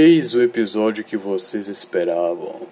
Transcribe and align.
Eis 0.00 0.32
o 0.32 0.40
episódio 0.40 1.02
que 1.02 1.16
vocês 1.16 1.66
esperavam. 1.66 2.68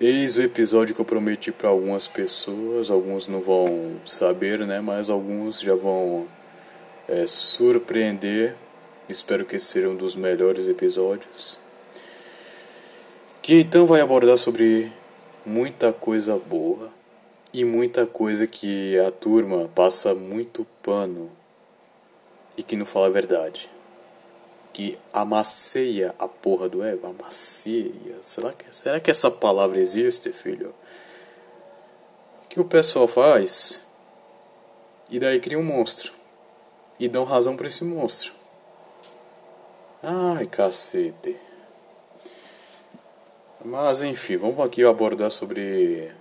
Eis 0.00 0.36
o 0.36 0.42
episódio 0.42 0.94
que 0.94 1.00
eu 1.00 1.04
prometi 1.04 1.50
para 1.50 1.68
algumas 1.68 2.06
pessoas. 2.06 2.88
Alguns 2.88 3.26
não 3.26 3.40
vão 3.40 3.96
saber, 4.06 4.60
né? 4.60 4.80
Mas 4.80 5.10
alguns 5.10 5.60
já 5.60 5.74
vão 5.74 6.28
é, 7.08 7.26
surpreender. 7.26 8.54
Espero 9.08 9.44
que 9.44 9.58
seja 9.58 9.88
um 9.88 9.96
dos 9.96 10.14
melhores 10.14 10.68
episódios. 10.68 11.58
Que 13.42 13.54
então 13.62 13.86
vai 13.86 14.00
abordar 14.00 14.38
sobre 14.38 14.92
muita 15.44 15.92
coisa 15.92 16.38
boa 16.38 16.92
e 17.52 17.64
muita 17.64 18.06
coisa 18.06 18.46
que 18.46 18.96
a 19.00 19.10
turma 19.10 19.68
passa 19.74 20.14
muito 20.14 20.64
pano 20.80 21.28
e 22.56 22.62
que 22.62 22.76
não 22.76 22.86
fala 22.86 23.08
a 23.08 23.10
verdade 23.10 23.68
que 24.72 24.98
amasseia 25.12 26.14
a 26.18 26.28
porra 26.28 26.68
do 26.68 26.82
ego? 26.82 27.06
Amasseia? 27.06 28.16
Será 28.22 28.52
que, 28.52 28.64
será 28.74 29.00
que 29.00 29.10
essa 29.10 29.30
palavra 29.30 29.80
existe, 29.80 30.32
filho? 30.32 30.74
que 32.50 32.60
o 32.60 32.64
pessoal 32.64 33.06
faz? 33.06 33.86
E 35.08 35.20
daí 35.20 35.38
cria 35.40 35.58
um 35.58 35.62
monstro. 35.62 36.12
E 36.98 37.08
dão 37.08 37.24
razão 37.24 37.56
para 37.56 37.68
esse 37.68 37.84
monstro. 37.84 38.32
Ai, 40.02 40.46
cacete. 40.46 41.36
Mas 43.64 44.02
enfim, 44.02 44.36
vamos 44.36 44.58
aqui 44.60 44.84
abordar 44.84 45.30
sobre 45.30 46.12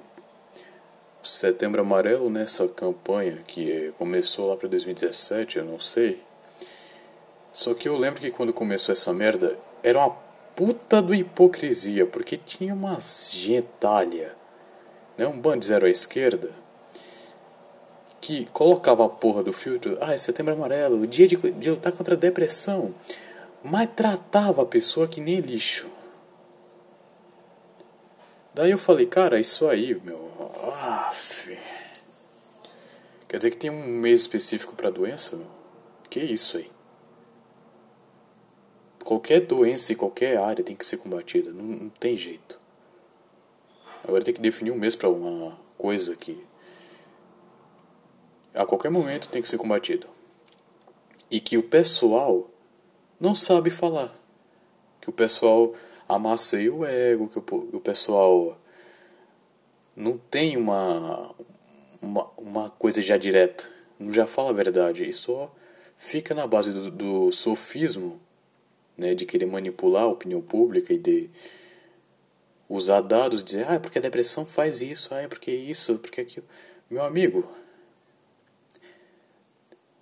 Setembro 1.24 1.82
Amarelo 1.82 2.30
nessa 2.30 2.68
campanha 2.68 3.44
que 3.48 3.92
começou 3.98 4.50
lá 4.50 4.56
para 4.56 4.70
2017, 4.70 5.58
eu 5.58 5.66
não 5.66 5.80
sei. 5.80 6.22
Só 7.52 7.74
que 7.74 7.90
eu 7.90 7.98
lembro 7.98 8.22
que 8.22 8.32
quando 8.32 8.54
começou 8.54 8.94
essa 8.94 9.14
merda, 9.14 9.58
era 9.84 10.00
uma 10.00 10.12
puta 10.56 11.02
do 11.02 11.14
hipocrisia, 11.16 12.06
porque 12.06 12.38
tinha 12.38 12.74
umas 12.74 13.32
gentalha, 13.34 14.36
né, 15.18 15.28
um 15.28 15.40
bando 15.40 15.66
zero 15.66 15.86
à 15.86 15.90
esquerda, 15.90 16.52
que 18.20 18.46
colocava 18.52 19.06
a 19.06 19.10
porra 19.10 19.42
do 19.42 19.54
filtro, 19.54 19.98
ah, 20.02 20.14
é 20.14 20.18
setembro 20.18 20.54
amarelo, 20.54 21.08
dia 21.08 21.28
de, 21.28 21.36
de 21.38 21.70
lutar 21.72 21.92
contra 21.94 22.16
a 22.16 22.18
depressão, 22.18 22.94
mas 23.64 23.90
tratava 23.96 24.62
a 24.64 24.66
pessoa 24.66 25.08
que 25.08 25.22
nem 25.22 25.40
lixo. 25.40 25.90
Daí 28.54 28.72
eu 28.72 28.78
falei, 28.78 29.06
cara, 29.06 29.40
isso 29.40 29.68
aí, 29.68 30.00
meu. 30.04 30.30
Aff. 30.74 31.58
Quer 33.28 33.38
dizer 33.38 33.52
que 33.52 33.58
tem 33.58 33.70
um 33.70 33.88
mês 33.88 34.22
específico 34.22 34.76
pra 34.76 34.90
doença, 34.90 35.36
meu? 35.36 35.48
Que 36.10 36.20
isso 36.20 36.58
aí? 36.58 36.70
Qualquer 39.10 39.40
doença 39.40 39.92
em 39.92 39.96
qualquer 39.96 40.38
área 40.38 40.64
tem 40.64 40.76
que 40.76 40.86
ser 40.86 40.98
combatida, 40.98 41.50
não, 41.50 41.64
não 41.64 41.90
tem 41.90 42.16
jeito. 42.16 42.60
Agora 44.04 44.24
tem 44.24 44.32
que 44.32 44.40
definir 44.40 44.70
um 44.70 44.78
mês 44.78 44.96
para 44.96 45.10
uma 45.10 45.60
coisa 45.80 46.16
que 46.16 46.46
a 48.54 48.68
qualquer 48.68 48.92
momento 48.92 49.28
tem 49.28 49.42
que 49.42 49.50
ser 49.50 49.58
combatido. 49.58 50.06
E 51.32 51.40
que 51.40 51.58
o 51.58 51.64
pessoal 51.64 52.46
não 53.20 53.34
sabe 53.34 53.72
falar. 53.72 54.14
Que 55.02 55.10
o 55.10 55.14
pessoal 55.14 55.74
amasseia 56.08 56.72
o 56.72 56.86
ego, 56.86 57.30
que 57.30 57.40
o, 57.40 57.70
o 57.78 57.80
pessoal 57.80 58.60
não 59.96 60.20
tem 60.20 60.56
uma, 60.56 61.34
uma, 62.00 62.30
uma 62.38 62.70
coisa 62.70 63.02
já 63.02 63.18
direta, 63.18 63.68
não 63.98 64.14
já 64.14 64.28
fala 64.28 64.52
a 64.52 64.54
verdade, 64.54 65.04
e 65.04 65.12
só 65.12 65.52
fica 65.98 66.36
na 66.36 66.46
base 66.46 66.72
do, 66.72 66.92
do 66.92 67.32
sofismo 67.32 68.22
né, 69.00 69.16
de 69.16 69.26
querer 69.26 69.46
manipular 69.46 70.04
a 70.04 70.08
opinião 70.08 70.42
pública 70.42 70.94
e 70.94 70.98
de 71.00 71.30
usar 72.68 73.02
dados, 73.02 73.44
dizer, 73.44 73.66
ah, 73.68 73.76
é 73.76 73.80
porque 73.80 73.98
a 73.98 74.02
depressão 74.02 74.46
faz 74.46 74.82
isso, 74.82 75.14
ah, 75.14 75.22
é 75.22 75.28
porque 75.28 75.52
isso, 75.52 75.98
porque 75.98 76.22
aquilo. 76.22 76.46
Meu 76.90 77.04
amigo, 77.04 77.50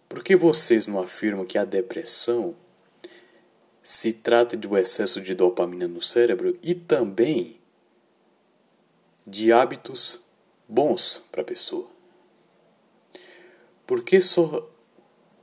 por 0.10 0.24
que 0.24 0.36
vocês 0.36 0.88
não 0.88 1.00
afirmam 1.00 1.46
que 1.46 1.58
a 1.58 1.64
depressão 1.64 2.56
se 3.84 4.12
trata 4.12 4.58
do 4.58 4.76
excesso 4.76 5.22
de 5.22 5.34
dopamina 5.34 5.88
no 5.88 6.02
cérebro 6.02 6.58
e 6.62 6.76
também 6.76 7.60
de 9.26 9.54
hábitos 9.54 10.20
bons 10.68 11.24
para 11.32 11.42
a 11.42 11.46
pessoa? 11.46 11.88
Por 13.86 14.04
que 14.04 14.20
só, 14.20 14.70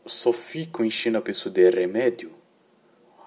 só 0.04 0.32
ficam 0.32 0.84
enchendo 0.84 1.16
a 1.16 1.22
pessoa 1.22 1.50
de 1.50 1.70
remédio 1.70 2.43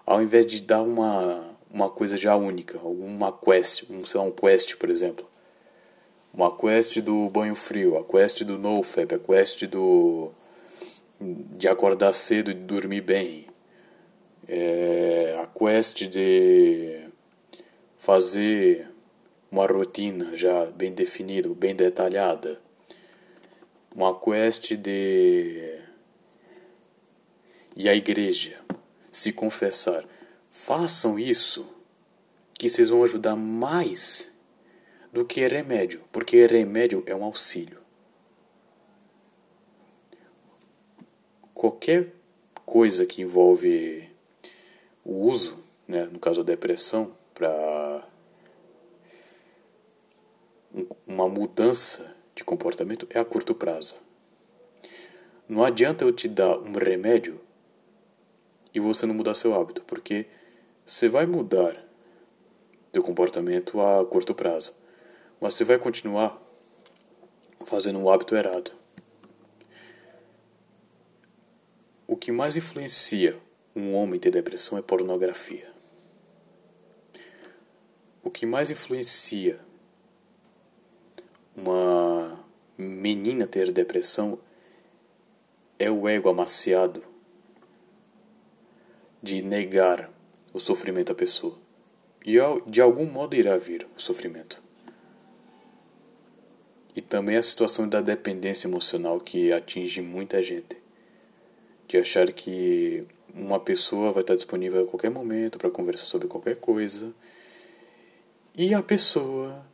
ao 0.08 0.22
invés 0.22 0.46
de 0.46 0.62
dar 0.62 0.82
uma, 0.82 1.54
uma 1.70 1.90
coisa 1.90 2.16
já 2.16 2.34
única, 2.34 2.78
uma 2.80 3.30
quest, 3.30 3.84
um, 3.90 4.06
sei 4.06 4.22
lá, 4.22 4.26
um 4.26 4.32
quest, 4.32 4.78
por 4.78 4.90
exemplo. 4.90 5.30
Uma 6.34 6.56
quest 6.56 7.02
do 7.02 7.30
banho 7.30 7.56
frio, 7.56 7.98
a 7.98 8.06
quest 8.06 8.44
do 8.46 8.58
nofap, 8.58 9.14
a 9.14 9.20
quest 9.20 9.66
do 9.66 10.32
de 11.20 11.68
acordar 11.68 12.14
cedo 12.14 12.52
e 12.52 12.54
dormir 12.54 13.02
bem. 13.02 13.48
É, 14.48 15.38
a 15.44 15.48
quest 15.48 16.04
de 16.04 17.10
fazer 17.98 18.90
uma 19.52 19.66
rotina 19.66 20.38
já 20.38 20.68
bem 20.68 20.94
definida, 20.94 21.50
bem 21.50 21.76
detalhada. 21.76 22.62
Uma 23.94 24.18
quest 24.18 24.74
de 24.76 25.82
e 27.76 27.90
a 27.90 27.96
igreja 27.96 28.57
se 29.18 29.34
confessar. 29.34 30.06
Façam 30.52 31.18
isso, 31.18 31.68
que 32.54 32.70
vocês 32.70 32.90
vão 32.90 33.04
ajudar 33.04 33.36
mais 33.36 34.32
do 35.12 35.26
que 35.26 35.46
remédio, 35.48 36.04
porque 36.12 36.46
remédio 36.46 37.04
é 37.08 37.16
um 37.16 37.24
auxílio. 37.24 37.80
Qualquer 41.54 42.14
coisa 42.64 43.08
que 43.08 43.24
envolve 43.24 44.08
o 45.04 45.14
uso, 45.28 45.58
né, 45.88 46.06
no 46.06 46.20
caso 46.20 46.42
a 46.42 46.44
depressão, 46.44 47.16
para 47.34 48.08
uma 51.08 51.28
mudança 51.28 52.16
de 52.36 52.44
comportamento 52.44 53.08
é 53.10 53.20
a 53.20 53.26
curto 53.26 53.56
prazo. 53.56 53.96
Não 55.50 55.64
adianta 55.64 56.06
eu 56.06 56.12
te 56.12 56.28
dar 56.28 56.60
um 56.60 56.74
remédio 56.74 57.47
e 58.78 58.80
você 58.80 59.08
não 59.08 59.16
mudar 59.16 59.34
seu 59.34 59.60
hábito, 59.60 59.82
porque 59.88 60.28
você 60.86 61.10
vai 61.10 61.26
mudar 61.26 61.84
seu 62.94 63.02
comportamento 63.02 63.82
a 63.82 64.06
curto 64.06 64.36
prazo, 64.36 64.72
mas 65.42 65.56
você 65.56 65.64
vai 65.64 65.80
continuar 65.80 66.40
fazendo 67.66 67.98
um 67.98 68.08
hábito 68.08 68.36
errado. 68.36 68.72
O 72.06 72.16
que 72.16 72.32
mais 72.32 72.56
influencia 72.56 73.40
um 73.76 73.96
homem 73.96 74.20
ter 74.20 74.30
depressão 74.30 74.78
é 74.78 74.82
pornografia. 74.84 75.74
O 78.22 78.30
que 78.30 78.46
mais 78.46 78.70
influencia 78.70 79.60
uma 81.56 82.46
menina 82.78 83.48
ter 83.48 83.72
depressão 83.72 84.38
é 85.80 85.90
o 85.90 86.08
ego 86.08 86.30
amaciado 86.30 87.07
de 89.28 89.42
negar 89.42 90.10
o 90.54 90.60
sofrimento 90.60 91.12
à 91.12 91.16
pessoa. 91.16 91.58
E 92.26 92.38
de 92.66 92.82
algum 92.82 93.06
modo 93.06 93.36
irá 93.36 93.58
vir 93.58 93.86
o 93.98 94.02
sofrimento. 94.02 94.62
E 96.96 97.02
também 97.02 97.36
a 97.36 97.44
situação 97.44 97.88
da 97.90 98.00
dependência 98.00 98.68
emocional 98.68 99.20
que 99.20 99.52
atinge 99.52 100.02
muita 100.02 100.42
gente. 100.42 100.78
De 101.88 101.98
achar 101.98 102.32
que 102.32 103.06
uma 103.34 103.60
pessoa 103.60 104.14
vai 104.14 104.24
estar 104.24 104.36
disponível 104.36 104.84
a 104.84 104.88
qualquer 104.88 105.12
momento 105.12 105.58
para 105.58 105.70
conversar 105.70 106.06
sobre 106.06 106.28
qualquer 106.28 106.56
coisa. 106.56 107.14
E 108.56 108.74
a 108.74 108.82
pessoa 108.82 109.66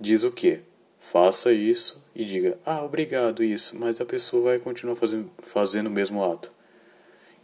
diz 0.00 0.24
o 0.24 0.32
quê? 0.32 0.60
Faça 0.98 1.52
isso 1.52 2.04
e 2.14 2.24
diga, 2.24 2.58
ah, 2.64 2.82
obrigado, 2.82 3.44
isso, 3.44 3.78
mas 3.78 4.00
a 4.00 4.06
pessoa 4.06 4.44
vai 4.44 4.58
continuar 4.58 4.96
fazendo, 4.96 5.30
fazendo 5.38 5.86
o 5.86 5.90
mesmo 5.90 6.24
ato. 6.24 6.55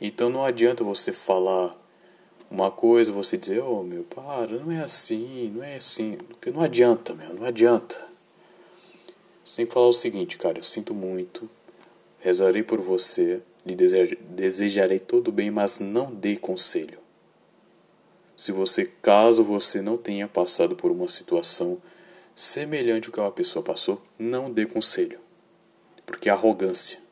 Então 0.05 0.29
não 0.29 0.45
adianta 0.45 0.83
você 0.83 1.13
falar 1.13 1.81
uma 2.51 2.73
coisa, 2.73 3.13
você 3.13 3.37
dizer, 3.37 3.61
oh 3.61 3.85
meu, 3.85 4.03
para, 4.03 4.59
não 4.59 4.73
é 4.73 4.83
assim, 4.83 5.53
não 5.55 5.63
é 5.63 5.77
assim. 5.77 6.17
Porque 6.17 6.51
não 6.51 6.61
adianta, 6.61 7.15
meu, 7.15 7.33
não 7.33 7.45
adianta. 7.45 8.05
Você 9.45 9.59
tem 9.59 9.67
que 9.67 9.73
falar 9.73 9.87
o 9.87 9.93
seguinte, 9.93 10.37
cara, 10.39 10.59
eu 10.59 10.65
sinto 10.65 10.93
muito, 10.93 11.49
rezarei 12.19 12.65
por 12.65 12.81
você, 12.81 13.43
lhe 13.65 13.77
desejarei 13.77 14.99
todo 14.99 15.31
bem, 15.31 15.53
mas 15.53 15.79
não 15.79 16.13
dê 16.13 16.37
conselho. 16.37 16.99
Se 18.37 18.51
você, 18.51 18.91
caso 19.01 19.45
você 19.45 19.81
não 19.81 19.97
tenha 19.97 20.27
passado 20.27 20.75
por 20.75 20.91
uma 20.91 21.07
situação 21.07 21.81
semelhante 22.35 23.07
ao 23.07 23.13
que 23.13 23.21
uma 23.21 23.31
pessoa 23.31 23.63
passou, 23.63 24.03
não 24.19 24.51
dê 24.51 24.67
conselho. 24.67 25.21
Porque 26.05 26.29
é 26.29 26.33
arrogância 26.33 27.12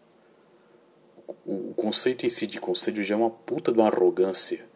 o 1.47 1.75
conceito 1.75 2.25
em 2.27 2.29
si 2.29 2.47
de 2.47 2.61
conselho 2.61 3.03
já 3.03 3.15
é 3.15 3.19
uma 3.19 3.31
puta 3.31 3.73
de 3.73 3.79
uma 3.79 3.89
arrogância. 3.89 4.69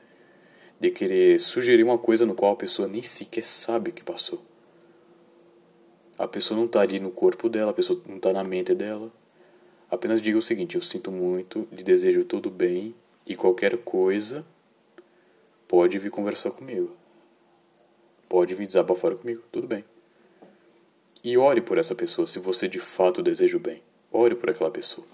de 0.80 0.90
querer 0.90 1.40
sugerir 1.40 1.82
uma 1.82 1.96
coisa 1.96 2.26
no 2.26 2.34
qual 2.34 2.52
a 2.52 2.56
pessoa 2.56 2.86
nem 2.86 3.02
sequer 3.02 3.44
sabe 3.44 3.90
o 3.90 3.92
que 3.92 4.04
passou. 4.04 4.42
A 6.18 6.28
pessoa 6.28 6.58
não 6.58 6.66
está 6.66 6.80
ali 6.80 7.00
no 7.00 7.10
corpo 7.10 7.48
dela, 7.48 7.70
a 7.70 7.74
pessoa 7.74 8.00
não 8.06 8.16
está 8.16 8.32
na 8.32 8.44
mente 8.44 8.74
dela. 8.74 9.10
Apenas 9.90 10.20
diga 10.20 10.36
o 10.36 10.42
seguinte: 10.42 10.74
eu 10.76 10.82
sinto 10.82 11.10
muito, 11.10 11.66
lhe 11.72 11.82
desejo 11.82 12.24
tudo 12.24 12.50
bem 12.50 12.94
e 13.26 13.34
qualquer 13.34 13.78
coisa 13.78 14.44
pode 15.66 15.98
vir 15.98 16.10
conversar 16.10 16.50
comigo. 16.50 16.94
Pode 18.28 18.54
vir 18.54 18.66
desabafar 18.66 19.14
comigo, 19.14 19.42
tudo 19.50 19.66
bem. 19.66 19.84
E 21.22 21.38
ore 21.38 21.62
por 21.62 21.78
essa 21.78 21.94
pessoa 21.94 22.26
se 22.26 22.38
você 22.38 22.68
de 22.68 22.78
fato 22.78 23.22
deseja 23.22 23.56
o 23.56 23.60
bem. 23.60 23.82
Ore 24.12 24.34
por 24.34 24.50
aquela 24.50 24.70
pessoa. 24.70 25.06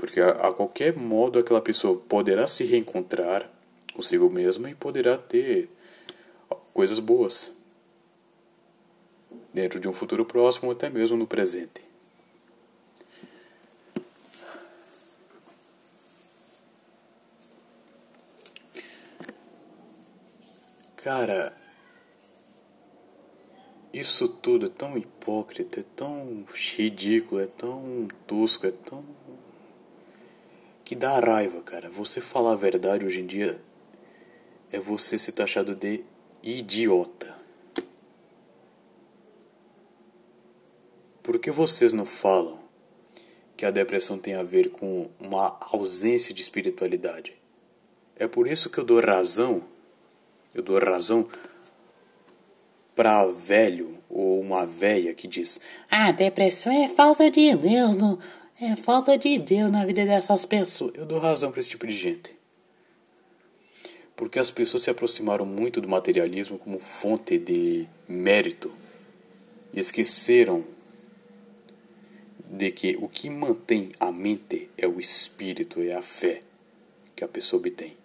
Porque 0.00 0.18
a, 0.18 0.30
a 0.30 0.52
qualquer 0.54 0.96
modo 0.96 1.38
aquela 1.38 1.60
pessoa 1.60 2.00
poderá 2.08 2.48
se 2.48 2.64
reencontrar 2.64 3.50
consigo 3.92 4.30
mesma 4.30 4.70
e 4.70 4.74
poderá 4.74 5.18
ter 5.18 5.68
coisas 6.72 6.98
boas 6.98 7.52
dentro 9.52 9.78
de 9.78 9.86
um 9.86 9.92
futuro 9.92 10.24
próximo 10.24 10.68
ou 10.68 10.72
até 10.72 10.88
mesmo 10.88 11.18
no 11.18 11.26
presente. 11.26 11.82
Cara, 20.96 21.54
isso 23.92 24.28
tudo 24.28 24.64
é 24.64 24.68
tão 24.70 24.96
hipócrita, 24.96 25.80
é 25.80 25.84
tão 25.94 26.46
ridículo, 26.54 27.42
é 27.42 27.46
tão 27.46 28.08
tosco, 28.26 28.66
é 28.66 28.70
tão. 28.70 29.04
Que 30.90 30.96
dá 30.96 31.20
raiva, 31.20 31.62
cara. 31.62 31.88
Você 31.88 32.20
falar 32.20 32.50
a 32.50 32.56
verdade 32.56 33.06
hoje 33.06 33.20
em 33.20 33.26
dia 33.26 33.62
é 34.72 34.80
você 34.80 35.16
ser 35.16 35.30
taxado 35.30 35.72
de 35.72 36.02
idiota. 36.42 37.32
Por 41.22 41.38
que 41.38 41.48
vocês 41.52 41.92
não 41.92 42.04
falam 42.04 42.58
que 43.56 43.64
a 43.64 43.70
depressão 43.70 44.18
tem 44.18 44.34
a 44.34 44.42
ver 44.42 44.70
com 44.70 45.08
uma 45.20 45.56
ausência 45.72 46.34
de 46.34 46.42
espiritualidade? 46.42 47.36
É 48.16 48.26
por 48.26 48.48
isso 48.48 48.68
que 48.68 48.78
eu 48.78 48.84
dou 48.84 49.00
razão, 49.00 49.62
eu 50.52 50.60
dou 50.60 50.76
razão 50.80 51.28
para 52.96 53.26
velho 53.26 53.96
ou 54.08 54.40
uma 54.40 54.66
velha 54.66 55.14
que 55.14 55.28
diz: 55.28 55.60
"Ah, 55.88 56.10
depressão 56.10 56.72
é 56.72 56.88
falta 56.88 57.30
de 57.30 57.54
Deus, 57.54 57.94
não, 57.94 58.18
é 58.60 58.76
falta 58.76 59.16
de 59.16 59.38
Deus 59.38 59.70
na 59.70 59.84
vida 59.84 60.04
dessas 60.04 60.44
pessoas". 60.44 60.92
Eu 60.94 61.06
dou 61.06 61.18
razão 61.18 61.50
para 61.50 61.60
esse 61.60 61.70
tipo 61.70 61.86
de 61.86 61.94
gente. 61.94 62.36
Porque 64.14 64.38
as 64.38 64.50
pessoas 64.50 64.82
se 64.82 64.90
aproximaram 64.90 65.46
muito 65.46 65.80
do 65.80 65.88
materialismo 65.88 66.58
como 66.58 66.78
fonte 66.78 67.38
de 67.38 67.88
mérito 68.06 68.70
e 69.72 69.80
esqueceram 69.80 70.64
de 72.50 72.70
que 72.70 72.98
o 73.00 73.08
que 73.08 73.30
mantém 73.30 73.92
a 73.98 74.12
mente 74.12 74.68
é 74.76 74.86
o 74.86 75.00
espírito, 75.00 75.80
é 75.80 75.94
a 75.94 76.02
fé 76.02 76.40
que 77.16 77.24
a 77.24 77.28
pessoa 77.28 77.60
obtém. 77.60 77.96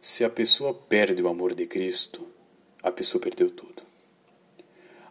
Se 0.00 0.24
a 0.24 0.30
pessoa 0.30 0.72
perde 0.72 1.20
o 1.22 1.28
amor 1.28 1.54
de 1.54 1.66
Cristo, 1.66 2.26
a 2.82 2.90
pessoa 2.90 3.20
perdeu 3.20 3.50
tudo. 3.50 3.89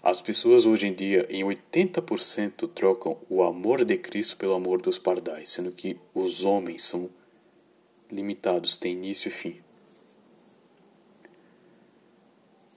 As 0.01 0.21
pessoas 0.21 0.65
hoje 0.65 0.87
em 0.87 0.93
dia, 0.93 1.27
em 1.29 1.43
80%, 1.43 2.69
trocam 2.73 3.17
o 3.29 3.43
amor 3.43 3.83
de 3.83 3.97
Cristo 3.97 4.37
pelo 4.37 4.53
amor 4.53 4.81
dos 4.81 4.97
pardais, 4.97 5.49
sendo 5.49 5.71
que 5.71 5.99
os 6.13 6.45
homens 6.45 6.83
são 6.83 7.09
limitados, 8.09 8.77
têm 8.77 8.93
início 8.93 9.27
e 9.27 9.31
fim. 9.31 9.61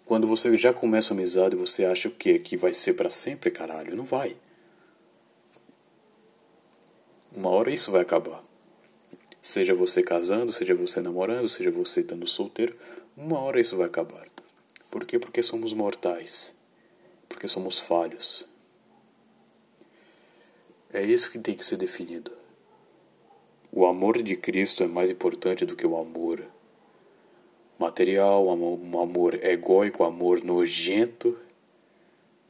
Quando 0.04 0.26
você 0.26 0.54
já 0.56 0.74
começa 0.74 1.14
a 1.14 1.16
amizade, 1.16 1.54
você 1.54 1.84
acha 1.84 2.08
o 2.08 2.10
quê? 2.12 2.40
Que 2.40 2.56
vai 2.56 2.72
ser 2.72 2.94
para 2.94 3.08
sempre, 3.08 3.50
caralho? 3.50 3.96
Não 3.96 4.04
vai. 4.04 4.36
Uma 7.34 7.50
hora 7.50 7.70
isso 7.70 7.92
vai 7.92 8.02
acabar. 8.02 8.42
Seja 9.40 9.74
você 9.74 10.02
casando, 10.02 10.52
seja 10.52 10.74
você 10.74 11.00
namorando, 11.00 11.48
seja 11.48 11.70
você 11.70 12.00
estando 12.00 12.26
solteiro, 12.26 12.76
uma 13.16 13.38
hora 13.38 13.60
isso 13.60 13.76
vai 13.76 13.86
acabar. 13.86 14.26
Por 14.90 15.06
quê? 15.06 15.18
Porque 15.18 15.42
somos 15.42 15.72
mortais. 15.72 16.54
Porque 17.32 17.48
somos 17.48 17.78
falhos. 17.78 18.46
É 20.92 21.02
isso 21.02 21.30
que 21.30 21.38
tem 21.38 21.56
que 21.56 21.64
ser 21.64 21.78
definido. 21.78 22.30
O 23.72 23.86
amor 23.86 24.22
de 24.22 24.36
Cristo 24.36 24.82
é 24.84 24.86
mais 24.86 25.10
importante 25.10 25.64
do 25.64 25.74
que 25.74 25.86
o 25.86 25.96
amor 25.96 26.44
material, 27.78 28.46
um 28.46 29.00
amor 29.00 29.42
egóico, 29.42 30.04
um 30.04 30.06
amor 30.06 30.44
nojento. 30.44 31.38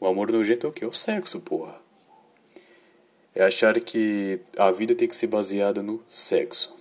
O 0.01 0.07
amor 0.07 0.33
nojento 0.33 0.67
é 0.67 0.71
o 0.71 0.73
que? 0.73 0.85
É 0.85 0.89
o 0.89 0.93
sexo, 0.93 1.39
porra. 1.39 1.81
É 3.33 3.45
achar 3.45 3.81
que 3.81 4.41
a 4.59 4.73
vida 4.73 4.97
tem 4.97 5.07
que 5.07 5.15
ser 5.15 5.29
baseada 5.29 5.81
no 5.81 6.03
sexo. 6.09 6.77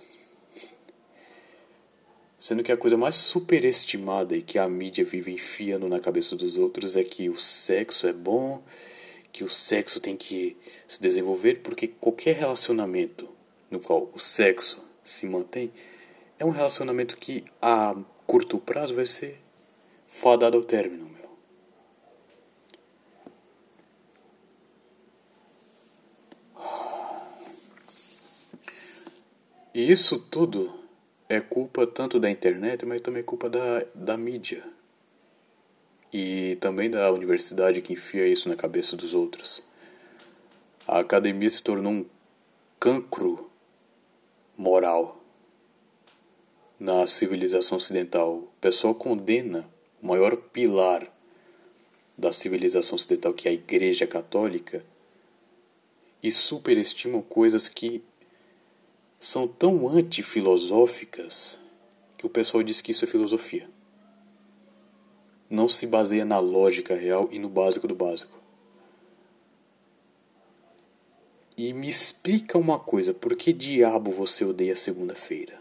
Sendo 2.42 2.64
que 2.64 2.72
a 2.72 2.76
coisa 2.76 2.96
mais 2.96 3.14
superestimada 3.14 4.36
e 4.36 4.42
que 4.42 4.58
a 4.58 4.68
mídia 4.68 5.04
vive 5.04 5.30
enfiando 5.30 5.88
na 5.88 6.00
cabeça 6.00 6.34
dos 6.34 6.58
outros 6.58 6.96
é 6.96 7.04
que 7.04 7.30
o 7.30 7.38
sexo 7.38 8.08
é 8.08 8.12
bom, 8.12 8.60
que 9.30 9.44
o 9.44 9.48
sexo 9.48 10.00
tem 10.00 10.16
que 10.16 10.56
se 10.88 11.00
desenvolver, 11.00 11.60
porque 11.60 11.86
qualquer 11.86 12.34
relacionamento 12.34 13.28
no 13.70 13.78
qual 13.78 14.10
o 14.12 14.18
sexo 14.18 14.82
se 15.04 15.24
mantém 15.24 15.72
é 16.36 16.44
um 16.44 16.50
relacionamento 16.50 17.16
que 17.16 17.44
a 17.62 17.94
curto 18.26 18.58
prazo 18.58 18.96
vai 18.96 19.06
ser 19.06 19.40
fadado 20.08 20.56
ao 20.56 20.64
término, 20.64 21.08
meu. 21.08 21.30
E 29.72 29.92
isso 29.92 30.18
tudo 30.18 30.81
é 31.32 31.40
culpa 31.40 31.86
tanto 31.86 32.20
da 32.20 32.30
internet, 32.30 32.84
mas 32.84 33.00
também 33.00 33.20
é 33.20 33.24
culpa 33.24 33.48
da, 33.48 33.86
da 33.94 34.18
mídia. 34.18 34.62
E 36.12 36.58
também 36.60 36.90
da 36.90 37.10
universidade 37.10 37.80
que 37.80 37.94
enfia 37.94 38.26
isso 38.26 38.50
na 38.50 38.54
cabeça 38.54 38.98
dos 38.98 39.14
outros. 39.14 39.62
A 40.86 40.98
academia 40.98 41.48
se 41.48 41.62
tornou 41.62 41.90
um 41.90 42.06
cancro 42.78 43.50
moral 44.58 45.24
na 46.78 47.06
civilização 47.06 47.78
ocidental. 47.78 48.34
O 48.34 48.48
pessoal 48.60 48.94
condena 48.94 49.66
o 50.02 50.08
maior 50.08 50.36
pilar 50.36 51.10
da 52.18 52.30
civilização 52.30 52.96
ocidental, 52.96 53.32
que 53.32 53.48
é 53.48 53.52
a 53.52 53.54
Igreja 53.54 54.06
Católica, 54.06 54.84
e 56.22 56.30
superestimam 56.30 57.22
coisas 57.22 57.70
que 57.70 58.04
são 59.22 59.46
tão 59.46 59.88
antifilosóficas 59.88 61.60
que 62.18 62.26
o 62.26 62.28
pessoal 62.28 62.60
diz 62.60 62.80
que 62.80 62.90
isso 62.90 63.04
é 63.04 63.08
filosofia. 63.08 63.70
Não 65.48 65.68
se 65.68 65.86
baseia 65.86 66.24
na 66.24 66.40
lógica 66.40 66.96
real 66.96 67.28
e 67.30 67.38
no 67.38 67.48
básico 67.48 67.86
do 67.86 67.94
básico. 67.94 68.36
E 71.56 71.72
me 71.72 71.88
explica 71.88 72.58
uma 72.58 72.80
coisa, 72.80 73.14
por 73.14 73.36
que 73.36 73.52
diabo 73.52 74.10
você 74.10 74.44
odeia 74.44 74.74
segunda-feira? 74.74 75.56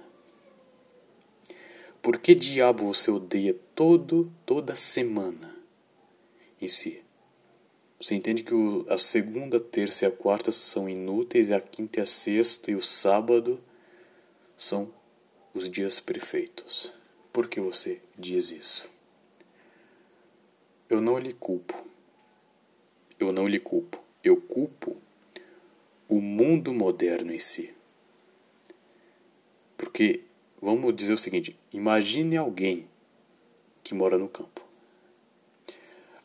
Por 2.02 2.18
que 2.18 2.34
diabo 2.34 2.92
você 2.92 3.12
odeia 3.12 3.56
todo, 3.76 4.34
toda 4.44 4.76
semana 4.76 5.56
em 6.60 6.68
si? 6.68 7.04
Você 8.02 8.16
entende 8.16 8.42
que 8.42 8.54
o, 8.54 8.84
a 8.90 8.98
segunda, 8.98 9.60
terça 9.60 10.06
e 10.06 10.08
a 10.08 10.12
quarta 10.12 10.52
são 10.52 10.90
inúteis, 10.90 11.50
e 11.50 11.54
a 11.54 11.62
quinta 11.62 12.00
e 12.00 12.02
a 12.02 12.06
sexta 12.08 12.72
e 12.72 12.76
o 12.76 12.82
sábado 12.82 13.62
são 14.58 14.92
os 15.54 15.70
dias 15.70 16.00
perfeitos. 16.00 16.96
Por 17.32 17.48
que 17.48 17.62
você 17.62 18.02
diz 18.18 18.50
isso? 18.50 18.90
Eu 20.90 21.00
não 21.00 21.20
lhe 21.20 21.32
culpo. 21.32 21.86
Eu 23.20 23.32
não 23.32 23.48
lhe 23.48 23.60
culpo. 23.60 24.04
Eu 24.24 24.42
culpo 24.42 24.98
o 26.10 26.20
mundo 26.20 26.74
moderno 26.74 27.32
em 27.32 27.40
si. 27.40 27.72
Porque, 29.78 30.22
vamos 30.60 30.96
dizer 30.96 31.14
o 31.14 31.20
seguinte: 31.20 31.56
imagine 31.72 32.36
alguém 32.36 32.90
que 33.84 33.94
mora 33.94 34.18
no 34.18 34.28
campo 34.28 34.61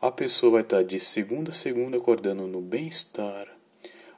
a 0.00 0.10
pessoa 0.10 0.52
vai 0.52 0.60
estar 0.60 0.82
de 0.82 1.00
segunda 1.00 1.50
a 1.50 1.54
segunda 1.54 1.96
acordando 1.96 2.46
no 2.46 2.60
bem-estar, 2.60 3.48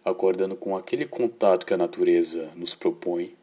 acordando 0.04 0.56
com 0.56 0.76
aquele 0.76 1.06
contato 1.06 1.64
que 1.64 1.72
a 1.72 1.76
natureza 1.76 2.50
nos 2.56 2.74
propõe 2.74 3.36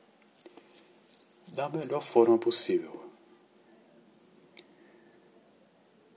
da 1.53 1.69
melhor 1.69 2.01
forma 2.01 2.37
possível. 2.37 3.03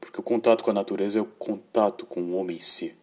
Porque 0.01 0.19
o 0.21 0.23
contato 0.23 0.65
com 0.65 0.71
a 0.71 0.75
natureza 0.75 1.21
é 1.21 1.23
o 1.23 1.27
contato 1.27 2.05
com 2.05 2.21
o 2.21 2.35
homem 2.35 2.57
em 2.57 2.61
si. 2.61 2.97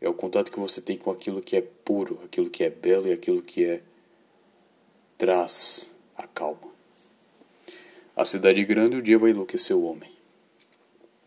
É 0.00 0.08
o 0.08 0.14
contato 0.14 0.50
que 0.50 0.60
você 0.60 0.80
tem 0.80 0.96
com 0.96 1.10
aquilo 1.10 1.40
que 1.40 1.56
é 1.56 1.60
puro, 1.60 2.20
aquilo 2.24 2.50
que 2.50 2.62
é 2.62 2.70
belo 2.70 3.08
e 3.08 3.12
aquilo 3.12 3.42
que 3.42 3.64
é 3.64 3.82
traz 5.18 5.92
a 6.16 6.26
calma. 6.26 6.70
A 8.14 8.24
cidade 8.24 8.64
grande 8.64 8.96
o 8.96 9.02
dia 9.02 9.18
vai 9.18 9.30
enlouquecer 9.30 9.76
o 9.76 9.84
homem. 9.84 10.11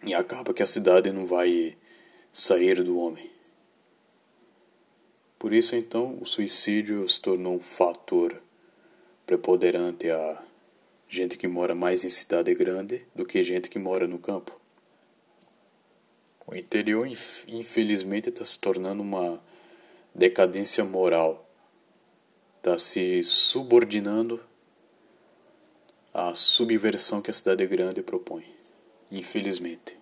E 0.06 0.14
acaba 0.14 0.54
que 0.54 0.64
a 0.64 0.68
cidade 0.68 1.12
não 1.12 1.26
vai 1.26 1.76
sair 2.32 2.84
do 2.84 2.98
homem. 2.98 3.32
Por 5.40 5.54
isso 5.54 5.76
então 5.76 6.18
o 6.22 6.26
suicídio 6.26 7.08
se 7.10 7.22
tornou 7.22 7.56
um 7.56 7.60
fator 7.60 8.42
preponderante 9.26 10.10
a 10.10 10.44
gente 11.08 11.38
que 11.38 11.48
mora 11.48 11.74
mais 11.74 12.04
em 12.04 12.10
cidade 12.10 12.54
grande 12.54 13.06
do 13.16 13.26
que 13.26 13.42
gente 13.44 13.70
que 13.70 13.80
mora 13.80 14.08
no 14.08 14.20
campo. 14.20 14.60
O 16.48 16.54
interior, 16.56 17.08
infelizmente, 17.48 18.30
está 18.30 18.46
se 18.46 18.60
tornando 18.60 19.02
uma 19.02 19.42
decadência 20.14 20.84
moral. 20.84 21.50
Está 22.58 22.78
se 22.78 23.24
subordinando 23.24 24.40
à 26.14 26.36
subversão 26.36 27.22
que 27.22 27.32
a 27.32 27.34
cidade 27.34 27.66
grande 27.66 28.04
propõe. 28.04 28.46
Infelizmente. 29.12 29.95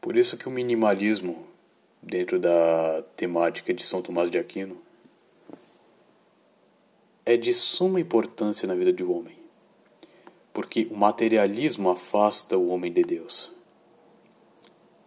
Por 0.00 0.16
isso 0.16 0.36
que 0.36 0.48
o 0.48 0.50
minimalismo, 0.50 1.46
dentro 2.02 2.38
da 2.38 3.02
temática 3.16 3.74
de 3.74 3.84
São 3.84 4.00
Tomás 4.00 4.30
de 4.30 4.38
Aquino, 4.38 4.80
é 7.26 7.36
de 7.36 7.52
suma 7.52 8.00
importância 8.00 8.66
na 8.66 8.74
vida 8.74 8.92
do 8.92 9.12
homem, 9.12 9.36
porque 10.54 10.88
o 10.90 10.96
materialismo 10.96 11.90
afasta 11.90 12.56
o 12.56 12.68
homem 12.68 12.90
de 12.90 13.04
Deus. 13.04 13.52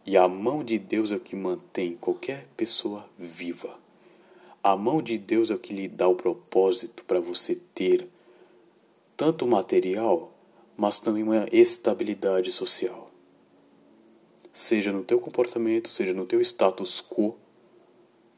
E 0.06 0.16
a 0.16 0.28
mão 0.28 0.64
de 0.64 0.78
Deus 0.78 1.12
é 1.12 1.16
o 1.16 1.20
que 1.20 1.36
mantém 1.36 1.96
qualquer 1.96 2.46
pessoa 2.56 3.10
viva. 3.18 3.80
A 4.62 4.78
mão 4.78 5.02
de 5.02 5.18
Deus 5.18 5.50
é 5.50 5.56
o 5.56 5.60
que 5.60 5.74
lhe 5.74 5.88
dá 5.88 6.08
o 6.08 6.16
propósito 6.16 7.04
para 7.06 7.20
você 7.20 7.56
ter 7.74 8.08
tanto 9.18 9.48
material, 9.48 10.32
mas 10.78 11.00
também 11.00 11.24
uma 11.24 11.48
estabilidade 11.52 12.52
social. 12.52 13.03
Seja 14.56 14.92
no 14.92 15.04
teu 15.04 15.20
comportamento, 15.20 15.90
seja 15.90 16.14
no 16.14 16.28
teu 16.28 16.40
status 16.40 17.02
quo 17.02 17.36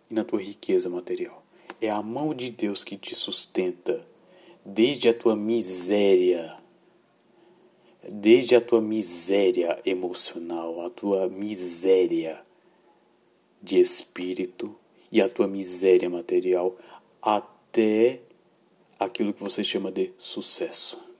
e 0.09 0.13
na 0.13 0.23
tua 0.23 0.41
riqueza 0.41 0.89
material. 0.89 1.43
É 1.81 1.89
a 1.89 2.01
mão 2.01 2.33
de 2.33 2.51
Deus 2.51 2.85
que 2.85 2.95
te 2.95 3.13
sustenta 3.13 4.07
desde 4.63 5.09
a 5.09 5.13
tua 5.13 5.35
miséria, 5.35 6.57
desde 8.09 8.55
a 8.55 8.61
tua 8.61 8.79
miséria 8.79 9.77
emocional, 9.85 10.85
a 10.85 10.89
tua 10.89 11.27
miséria 11.27 12.41
de 13.61 13.77
espírito 13.77 14.73
e 15.11 15.21
a 15.21 15.27
tua 15.27 15.49
miséria 15.49 16.09
material, 16.09 16.77
até 17.21 18.21
aquilo 18.97 19.33
que 19.33 19.43
você 19.43 19.65
chama 19.65 19.91
de 19.91 20.13
sucesso. 20.17 21.14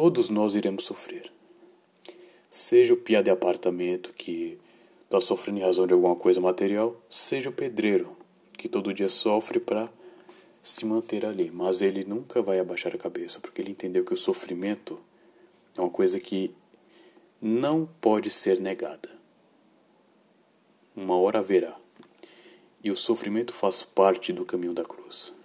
Todos 0.00 0.30
nós 0.30 0.54
iremos 0.54 0.84
sofrer. 0.84 1.28
Seja 2.48 2.94
o 2.94 2.96
piá 2.96 3.20
de 3.20 3.30
apartamento 3.30 4.12
que 4.12 4.56
está 5.02 5.20
sofrendo 5.20 5.58
em 5.58 5.62
razão 5.62 5.88
de 5.88 5.92
alguma 5.92 6.14
coisa 6.14 6.40
material, 6.40 6.94
seja 7.10 7.50
o 7.50 7.52
pedreiro, 7.52 8.16
que 8.56 8.68
todo 8.68 8.94
dia 8.94 9.08
sofre 9.08 9.58
para 9.58 9.92
se 10.62 10.86
manter 10.86 11.26
ali. 11.26 11.50
Mas 11.50 11.82
ele 11.82 12.04
nunca 12.04 12.40
vai 12.40 12.60
abaixar 12.60 12.94
a 12.94 12.96
cabeça, 12.96 13.40
porque 13.40 13.60
ele 13.60 13.72
entendeu 13.72 14.04
que 14.04 14.14
o 14.14 14.16
sofrimento 14.16 15.00
é 15.76 15.80
uma 15.80 15.90
coisa 15.90 16.20
que 16.20 16.54
não 17.42 17.84
pode 18.00 18.30
ser 18.30 18.60
negada. 18.60 19.10
Uma 20.94 21.18
hora 21.18 21.40
haverá. 21.40 21.76
E 22.84 22.92
o 22.92 22.96
sofrimento 22.96 23.52
faz 23.52 23.82
parte 23.82 24.32
do 24.32 24.46
caminho 24.46 24.74
da 24.74 24.84
cruz. 24.84 25.36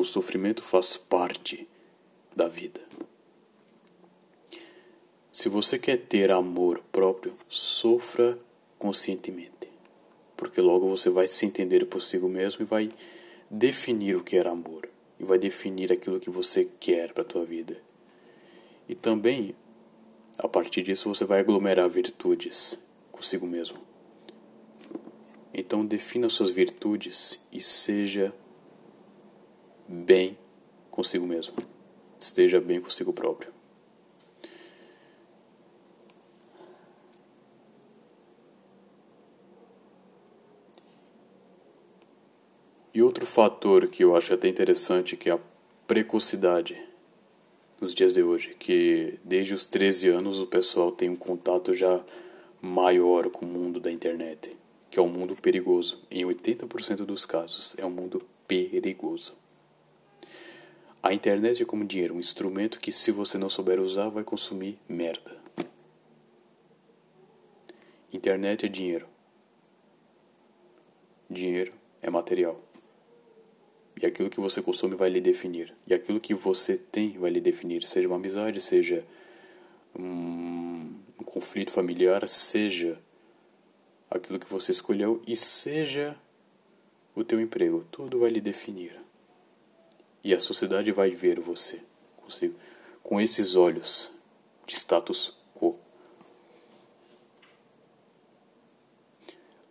O 0.00 0.04
sofrimento 0.04 0.62
faz 0.62 0.96
parte 0.96 1.68
da 2.34 2.48
vida. 2.48 2.80
Se 5.30 5.46
você 5.50 5.78
quer 5.78 5.98
ter 5.98 6.30
amor 6.30 6.82
próprio, 6.90 7.34
sofra 7.50 8.38
conscientemente, 8.78 9.68
porque 10.38 10.58
logo 10.62 10.88
você 10.88 11.10
vai 11.10 11.26
se 11.26 11.44
entender 11.44 11.84
por 11.84 12.00
si 12.00 12.16
mesmo 12.16 12.62
e 12.62 12.64
vai 12.64 12.90
definir 13.50 14.16
o 14.16 14.24
que 14.24 14.38
é 14.38 14.48
amor 14.48 14.88
e 15.18 15.24
vai 15.24 15.36
definir 15.36 15.92
aquilo 15.92 16.18
que 16.18 16.30
você 16.30 16.66
quer 16.80 17.12
para 17.12 17.20
a 17.20 17.26
tua 17.26 17.44
vida. 17.44 17.76
E 18.88 18.94
também, 18.94 19.54
a 20.38 20.48
partir 20.48 20.82
disso, 20.82 21.10
você 21.10 21.26
vai 21.26 21.40
aglomerar 21.40 21.90
virtudes 21.90 22.82
consigo 23.12 23.46
mesmo. 23.46 23.76
Então, 25.52 25.84
defina 25.84 26.30
suas 26.30 26.50
virtudes 26.50 27.46
e 27.52 27.60
seja 27.60 28.32
bem 29.90 30.38
consigo 30.88 31.26
mesmo. 31.26 31.56
Esteja 32.18 32.60
bem 32.60 32.80
consigo 32.80 33.12
próprio. 33.12 33.52
E 42.94 43.02
outro 43.02 43.26
fator 43.26 43.88
que 43.88 44.04
eu 44.04 44.16
acho 44.16 44.32
até 44.32 44.46
interessante 44.46 45.16
que 45.16 45.28
é 45.28 45.32
a 45.32 45.40
precocidade 45.86 46.80
nos 47.80 47.94
dias 47.94 48.14
de 48.14 48.22
hoje, 48.22 48.54
que 48.58 49.18
desde 49.24 49.54
os 49.54 49.64
13 49.64 50.08
anos 50.08 50.38
o 50.38 50.46
pessoal 50.46 50.92
tem 50.92 51.08
um 51.08 51.16
contato 51.16 51.72
já 51.72 52.04
maior 52.60 53.30
com 53.30 53.46
o 53.46 53.48
mundo 53.48 53.80
da 53.80 53.90
internet, 53.90 54.56
que 54.90 54.98
é 54.98 55.02
um 55.02 55.08
mundo 55.08 55.34
perigoso. 55.34 56.02
Em 56.10 56.24
80% 56.24 57.06
dos 57.06 57.24
casos 57.24 57.74
é 57.78 57.86
um 57.86 57.90
mundo 57.90 58.22
perigoso. 58.46 59.49
A 61.02 61.14
internet 61.14 61.62
é 61.62 61.64
como 61.64 61.84
dinheiro, 61.84 62.14
um 62.14 62.20
instrumento 62.20 62.78
que 62.78 62.92
se 62.92 63.10
você 63.10 63.38
não 63.38 63.48
souber 63.48 63.80
usar 63.80 64.10
vai 64.10 64.22
consumir 64.22 64.78
merda. 64.86 65.40
Internet 68.12 68.66
é 68.66 68.68
dinheiro. 68.68 69.08
Dinheiro 71.28 71.72
é 72.02 72.10
material. 72.10 72.60
E 74.00 74.04
aquilo 74.04 74.28
que 74.28 74.40
você 74.40 74.60
consome 74.60 74.94
vai 74.94 75.08
lhe 75.08 75.20
definir. 75.22 75.74
E 75.86 75.94
aquilo 75.94 76.20
que 76.20 76.34
você 76.34 76.76
tem 76.76 77.18
vai 77.18 77.30
lhe 77.30 77.40
definir. 77.40 77.82
Seja 77.82 78.06
uma 78.06 78.16
amizade, 78.16 78.60
seja 78.60 79.04
um, 79.98 80.94
um 81.18 81.24
conflito 81.24 81.70
familiar, 81.70 82.28
seja 82.28 82.98
aquilo 84.10 84.38
que 84.38 84.50
você 84.50 84.72
escolheu 84.72 85.22
e 85.26 85.34
seja 85.34 86.14
o 87.14 87.24
teu 87.24 87.40
emprego. 87.40 87.86
Tudo 87.90 88.18
vai 88.20 88.30
lhe 88.30 88.40
definir. 88.40 89.00
E 90.22 90.34
a 90.34 90.40
sociedade 90.40 90.92
vai 90.92 91.10
ver 91.10 91.40
você 91.40 91.80
consigo, 92.16 92.54
com 93.02 93.20
esses 93.20 93.54
olhos 93.54 94.12
de 94.66 94.74
status 94.74 95.34
quo. 95.54 95.78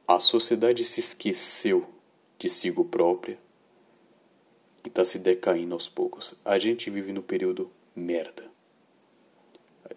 A 0.08 0.20
sociedade 0.20 0.84
se 0.84 1.00
esqueceu 1.00 1.88
de 2.38 2.50
si 2.50 2.72
própria 2.72 3.38
e 4.84 4.88
está 4.88 5.06
se 5.06 5.20
decaindo 5.20 5.74
aos 5.74 5.88
poucos. 5.88 6.36
A 6.44 6.58
gente 6.58 6.89
vive 6.89 7.13
no 7.13 7.22
período 7.22 7.72
merda. 7.96 8.50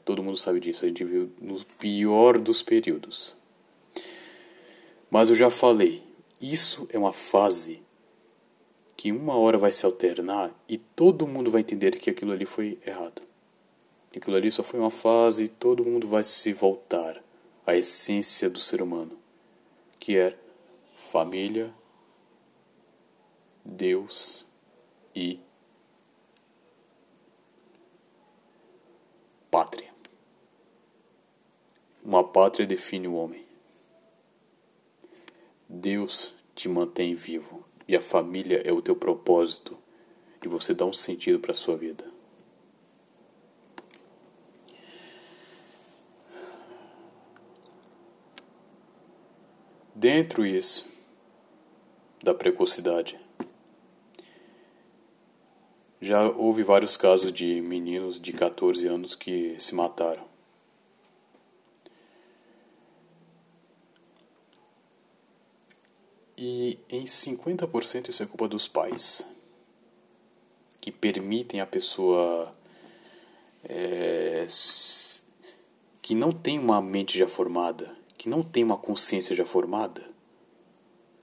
Todo 0.04 0.22
mundo 0.22 0.36
sabe 0.36 0.58
disso, 0.58 0.84
a 0.84 0.88
gente 0.88 1.04
vive 1.04 1.32
no 1.40 1.64
pior 1.78 2.38
dos 2.38 2.62
períodos. 2.62 3.36
Mas 5.08 5.28
eu 5.28 5.36
já 5.36 5.50
falei, 5.50 6.02
isso 6.40 6.88
é 6.90 6.98
uma 6.98 7.12
fase 7.12 7.82
que 9.02 9.10
uma 9.10 9.34
hora 9.34 9.58
vai 9.58 9.72
se 9.72 9.84
alternar 9.84 10.54
e 10.68 10.78
todo 10.78 11.26
mundo 11.26 11.50
vai 11.50 11.62
entender 11.62 11.98
que 11.98 12.08
aquilo 12.08 12.30
ali 12.30 12.46
foi 12.46 12.78
errado. 12.86 13.20
Aquilo 14.16 14.36
ali 14.36 14.48
só 14.48 14.62
foi 14.62 14.78
uma 14.78 14.92
fase 14.92 15.42
e 15.42 15.48
todo 15.48 15.84
mundo 15.84 16.06
vai 16.06 16.22
se 16.22 16.52
voltar 16.52 17.20
à 17.66 17.74
essência 17.74 18.48
do 18.48 18.60
ser 18.60 18.80
humano, 18.80 19.18
que 19.98 20.16
é 20.16 20.38
família, 21.10 21.74
Deus 23.64 24.46
e 25.16 25.40
pátria. 29.50 29.92
Uma 32.04 32.22
pátria 32.22 32.68
define 32.68 33.08
o 33.08 33.14
homem. 33.14 33.44
Deus 35.68 36.36
te 36.54 36.68
mantém 36.68 37.16
vivo 37.16 37.64
e 37.92 37.96
a 37.96 38.00
família 38.00 38.62
é 38.64 38.72
o 38.72 38.80
teu 38.80 38.96
propósito 38.96 39.76
e 40.42 40.48
você 40.48 40.72
dá 40.72 40.86
um 40.86 40.94
sentido 40.94 41.38
para 41.38 41.52
a 41.52 41.54
sua 41.54 41.76
vida. 41.76 42.10
Dentro 49.94 50.46
isso 50.46 50.88
da 52.24 52.32
precocidade 52.32 53.20
já 56.00 56.22
houve 56.30 56.62
vários 56.62 56.96
casos 56.96 57.30
de 57.30 57.60
meninos 57.60 58.18
de 58.18 58.32
14 58.32 58.86
anos 58.88 59.14
que 59.14 59.54
se 59.58 59.74
mataram. 59.74 60.31
E 66.44 66.76
em 66.88 67.04
50% 67.04 68.08
isso 68.08 68.20
é 68.20 68.26
culpa 68.26 68.48
dos 68.48 68.66
pais, 68.66 69.28
que 70.80 70.90
permitem 70.90 71.60
a 71.60 71.66
pessoa 71.66 72.52
é, 73.62 74.44
que 76.02 76.16
não 76.16 76.32
tem 76.32 76.58
uma 76.58 76.82
mente 76.82 77.16
já 77.16 77.28
formada, 77.28 77.96
que 78.18 78.28
não 78.28 78.42
tem 78.42 78.64
uma 78.64 78.76
consciência 78.76 79.36
já 79.36 79.46
formada, 79.46 80.04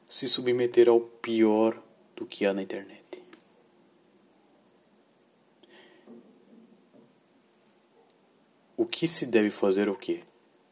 se 0.08 0.26
submeter 0.26 0.88
ao 0.88 1.02
pior 1.02 1.84
do 2.16 2.26
que 2.26 2.46
há 2.46 2.54
na 2.54 2.62
internet. 2.64 3.22
O 8.78 8.86
que 8.86 9.06
se 9.06 9.26
deve 9.26 9.52
fazer 9.52 9.90
é 9.90 9.92
o 9.92 9.98
quê? 9.98 10.22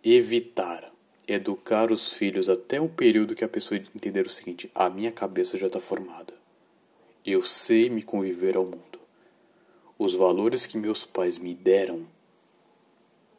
Evitar 0.01 0.89
educar 1.28 1.92
os 1.92 2.14
filhos 2.14 2.48
até 2.48 2.80
o 2.80 2.88
período 2.88 3.36
que 3.36 3.44
a 3.44 3.50
pessoa 3.50 3.78
entender 3.78 4.26
o 4.26 4.30
seguinte: 4.30 4.72
a 4.74 4.90
minha 4.90 5.12
cabeça 5.12 5.58
já 5.58 5.68
está 5.68 5.80
formada. 5.80 6.34
Eu 7.26 7.42
sei 7.42 7.90
me 7.90 8.02
conviver 8.02 8.56
ao 8.56 8.64
mundo. 8.64 9.00
Os 10.00 10.14
valores 10.14 10.66
que 10.66 10.78
meus 10.78 11.04
pais 11.06 11.38
me 11.38 11.54
deram 11.54 12.08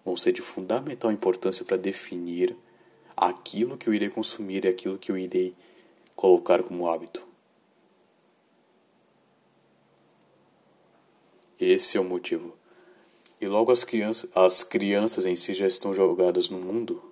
vão 0.05 0.17
ser 0.17 0.33
de 0.33 0.43
fundamental 0.43 1.11
importância 1.11 1.65
para 1.65 1.77
definir 1.77 2.55
aquilo 3.17 3.79
que 3.79 3.89
eu 3.89 3.95
irei 3.95 4.11
consumir 4.11 4.65
e 4.65 4.69
aquilo 4.69 4.99
que 4.99 5.11
eu 5.11 5.17
irei 5.17 5.55
colocar 6.15 6.63
como 6.63 6.91
hábito. 6.91 7.27
Esse 11.59 11.97
é 11.97 12.01
o 12.01 12.05
motivo. 12.05 12.57
E 13.41 13.47
logo 13.47 13.71
as 13.71 13.85
crianças, 13.85 14.31
as 14.35 14.63
crianças 14.63 15.27
em 15.27 15.37
si 15.37 15.55
já 15.55 15.67
estão 15.67 15.95
jogadas 15.95 16.49
no 16.49 16.59
mundo 16.59 17.03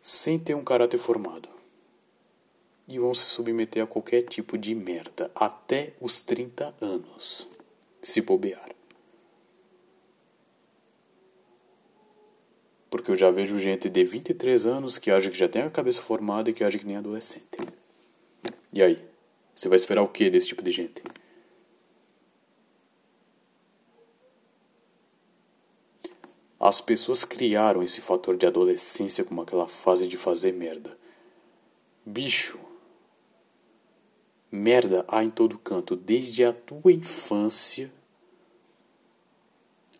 sem 0.00 0.38
ter 0.38 0.54
um 0.54 0.64
caráter 0.64 0.98
formado. 0.98 1.48
E 2.86 2.98
vão 2.98 3.12
se 3.12 3.26
submeter 3.26 3.82
a 3.82 3.86
qualquer 3.86 4.22
tipo 4.22 4.56
de 4.56 4.74
merda 4.74 5.30
até 5.34 5.92
os 6.00 6.22
30 6.22 6.74
anos, 6.80 7.48
se 8.00 8.22
bobear. 8.22 8.68
Porque 12.90 13.10
eu 13.10 13.16
já 13.16 13.30
vejo 13.30 13.58
gente 13.58 13.88
de 13.88 14.04
23 14.04 14.64
anos 14.64 14.98
que 14.98 15.10
acha 15.10 15.30
que 15.30 15.36
já 15.36 15.48
tem 15.48 15.62
a 15.62 15.70
cabeça 15.70 16.00
formada 16.00 16.48
e 16.48 16.54
que 16.54 16.64
acha 16.64 16.78
que 16.78 16.86
nem 16.86 16.96
adolescente. 16.96 17.58
E 18.72 18.82
aí? 18.82 19.02
Você 19.54 19.68
vai 19.68 19.76
esperar 19.76 20.02
o 20.02 20.08
que 20.08 20.30
desse 20.30 20.48
tipo 20.48 20.62
de 20.62 20.70
gente? 20.70 21.02
As 26.60 26.80
pessoas 26.80 27.24
criaram 27.24 27.82
esse 27.82 28.00
fator 28.00 28.36
de 28.36 28.46
adolescência 28.46 29.24
como 29.24 29.42
aquela 29.42 29.68
fase 29.68 30.08
de 30.08 30.16
fazer 30.16 30.52
merda. 30.52 30.98
Bicho. 32.04 32.58
Merda 34.50 35.04
há 35.06 35.22
em 35.22 35.30
todo 35.30 35.58
canto, 35.58 35.94
desde 35.94 36.42
a 36.44 36.52
tua 36.52 36.90
infância 36.90 37.92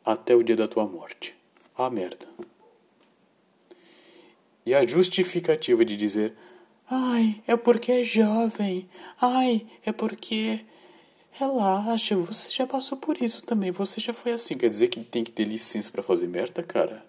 até 0.04 0.34
o 0.34 0.42
dia 0.42 0.56
da 0.56 0.66
tua 0.66 0.86
morte. 0.86 1.36
Há 1.76 1.90
merda. 1.90 2.26
E 4.64 4.74
a 4.74 4.86
justificativa 4.86 5.84
de 5.84 5.96
dizer: 5.96 6.34
ai, 6.90 7.42
é 7.46 7.56
porque 7.56 7.92
é 7.92 8.04
jovem, 8.04 8.88
ai, 9.20 9.66
é 9.84 9.92
porque 9.92 10.64
Relaxa, 11.30 12.16
você 12.16 12.50
já 12.50 12.66
passou 12.66 12.98
por 12.98 13.20
isso 13.22 13.44
também. 13.44 13.70
Você 13.70 14.00
já 14.00 14.12
foi 14.12 14.32
assim. 14.32 14.56
Quer 14.56 14.68
dizer 14.68 14.88
que 14.88 15.00
tem 15.04 15.22
que 15.22 15.32
ter 15.32 15.44
licença 15.44 15.90
para 15.90 16.02
fazer 16.02 16.26
merda, 16.26 16.62
cara? 16.62 17.06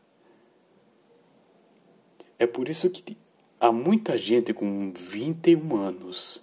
É 2.38 2.48
por 2.48 2.70
isso 2.70 2.90
que 2.90 3.18
há 3.60 3.72
muita 3.72 4.18
gente 4.18 4.54
com 4.54 4.94
21 4.94 5.76
anos, 5.76 6.42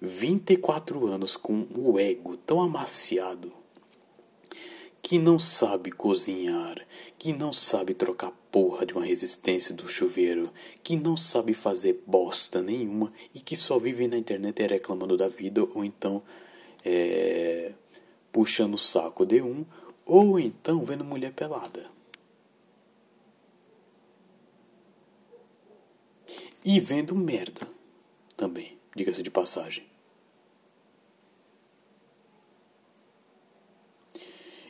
24 0.00 1.06
anos, 1.06 1.36
com 1.36 1.66
o 1.74 1.98
ego 1.98 2.36
tão 2.36 2.60
amaciado, 2.60 3.50
que 5.00 5.18
não 5.18 5.38
sabe 5.38 5.90
cozinhar, 5.90 6.86
que 7.18 7.32
não 7.32 7.52
sabe 7.52 7.94
trocar 7.94 8.32
porra 8.50 8.84
de 8.84 8.92
uma 8.92 9.04
resistência 9.04 9.74
do 9.74 9.88
chuveiro, 9.88 10.52
que 10.82 10.96
não 10.96 11.16
sabe 11.16 11.54
fazer 11.54 12.02
bosta 12.06 12.60
nenhuma 12.60 13.12
e 13.34 13.40
que 13.40 13.56
só 13.56 13.78
vive 13.78 14.06
na 14.08 14.18
internet 14.18 14.66
reclamando 14.66 15.16
da 15.16 15.28
vida 15.28 15.62
ou 15.74 15.84
então 15.84 16.22
é, 16.84 17.72
puxando 18.32 18.74
o 18.74 18.78
saco 18.78 19.24
de 19.26 19.42
um, 19.42 19.64
ou 20.04 20.38
então 20.38 20.84
vendo 20.84 21.04
mulher 21.04 21.32
pelada. 21.32 21.90
E 26.64 26.78
vendo 26.78 27.14
merda 27.14 27.68
também, 28.36 28.78
diga-se 28.94 29.22
de 29.22 29.30
passagem. 29.30 29.88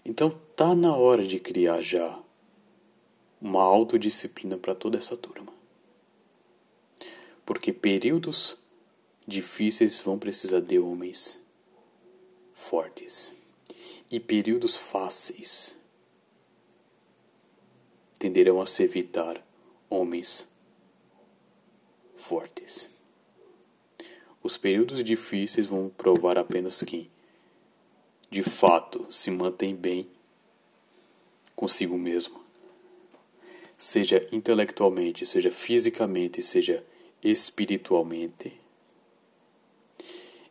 Então 0.04 0.30
tá 0.56 0.74
na 0.74 0.94
hora 0.94 1.26
de 1.26 1.38
criar 1.38 1.82
já 1.82 2.20
uma 3.40 3.62
autodisciplina 3.62 4.56
para 4.56 4.74
toda 4.74 4.98
essa 4.98 5.16
turma. 5.16 5.52
Porque 7.44 7.72
períodos 7.72 8.58
difíceis 9.26 10.00
vão 10.00 10.18
precisar 10.18 10.60
de 10.60 10.78
homens 10.78 11.39
fortes 12.60 13.32
e 14.10 14.20
períodos 14.20 14.76
fáceis 14.76 15.80
tenderão 18.18 18.60
a 18.60 18.66
se 18.66 18.82
evitar 18.82 19.42
homens 19.88 20.46
fortes. 22.16 22.90
Os 24.42 24.56
períodos 24.56 25.02
difíceis 25.02 25.66
vão 25.66 25.88
provar 25.88 26.38
apenas 26.38 26.82
quem, 26.82 27.10
de 28.30 28.42
fato, 28.42 29.10
se 29.10 29.30
mantém 29.30 29.74
bem 29.74 30.06
consigo 31.56 31.96
mesmo, 31.96 32.44
seja 33.76 34.28
intelectualmente, 34.30 35.24
seja 35.24 35.50
fisicamente, 35.50 36.42
seja 36.42 36.84
espiritualmente 37.22 38.59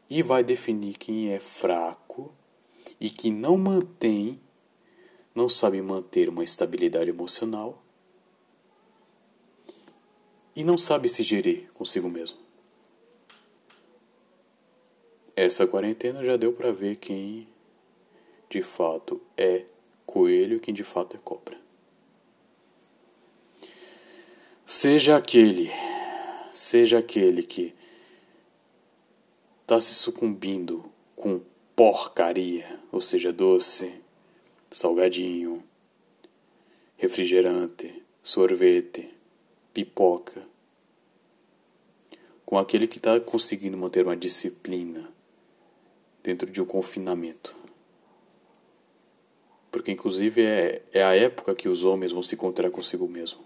e 0.10 0.24
vai 0.24 0.44
definir 0.44 0.98
quem 0.98 1.32
é 1.32 1.40
fraco 1.40 2.34
e 3.00 3.10
que 3.10 3.30
não 3.30 3.58
mantém, 3.58 4.40
não 5.36 5.48
sabe 5.48 5.82
manter 5.82 6.28
uma 6.28 6.44
estabilidade 6.44 7.10
emocional 7.10 7.82
e 10.56 10.64
não 10.64 10.78
sabe 10.78 11.08
se 11.08 11.24
gerir 11.24 11.72
consigo 11.74 12.10
mesmo. 12.10 12.40
Essa 15.36 15.66
quarentena 15.66 16.26
já 16.26 16.36
deu 16.36 16.52
para 16.52 16.72
ver 16.72 16.98
quem 16.98 17.48
de 18.50 18.62
fato 18.62 19.22
é 19.38 19.66
coelho 20.06 20.58
e 20.58 20.60
quem 20.60 20.74
de 20.74 20.84
fato 20.84 21.16
é 21.16 21.20
cobra. 21.20 21.58
Seja 24.66 25.16
aquele, 25.16 25.72
seja 26.52 26.98
aquele 26.98 27.44
que 27.44 27.74
está 29.70 29.80
se 29.80 29.94
sucumbindo 29.94 30.92
com 31.16 31.42
porcaria, 31.76 32.80
ou 32.92 33.00
seja, 33.00 33.32
doce, 33.32 34.02
salgadinho, 34.72 35.64
refrigerante, 36.98 38.04
sorvete, 38.20 39.14
pipoca, 39.72 40.42
com 42.44 42.58
aquele 42.58 42.88
que 42.88 42.98
está 42.98 43.20
conseguindo 43.20 43.78
manter 43.78 44.04
uma 44.04 44.18
disciplina 44.18 45.08
dentro 46.24 46.50
de 46.50 46.60
um 46.60 46.66
confinamento. 46.66 47.56
Porque, 49.70 49.92
inclusive, 49.92 50.42
é, 50.42 50.82
é 50.92 51.04
a 51.04 51.16
época 51.16 51.54
que 51.54 51.70
os 51.70 51.84
homens 51.84 52.12
vão 52.12 52.24
se 52.24 52.34
encontrar 52.34 52.72
consigo 52.72 53.08
mesmo. 53.08 53.46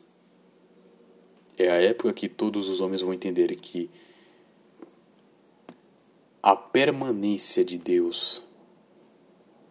É 1.57 1.69
a 1.69 1.81
época 1.81 2.13
que 2.13 2.29
todos 2.29 2.69
os 2.69 2.79
homens 2.79 3.01
vão 3.01 3.13
entender 3.13 3.53
que 3.57 3.89
a 6.43 6.57
permanência 6.57 7.63
de 7.63 7.77
Deus 7.77 8.43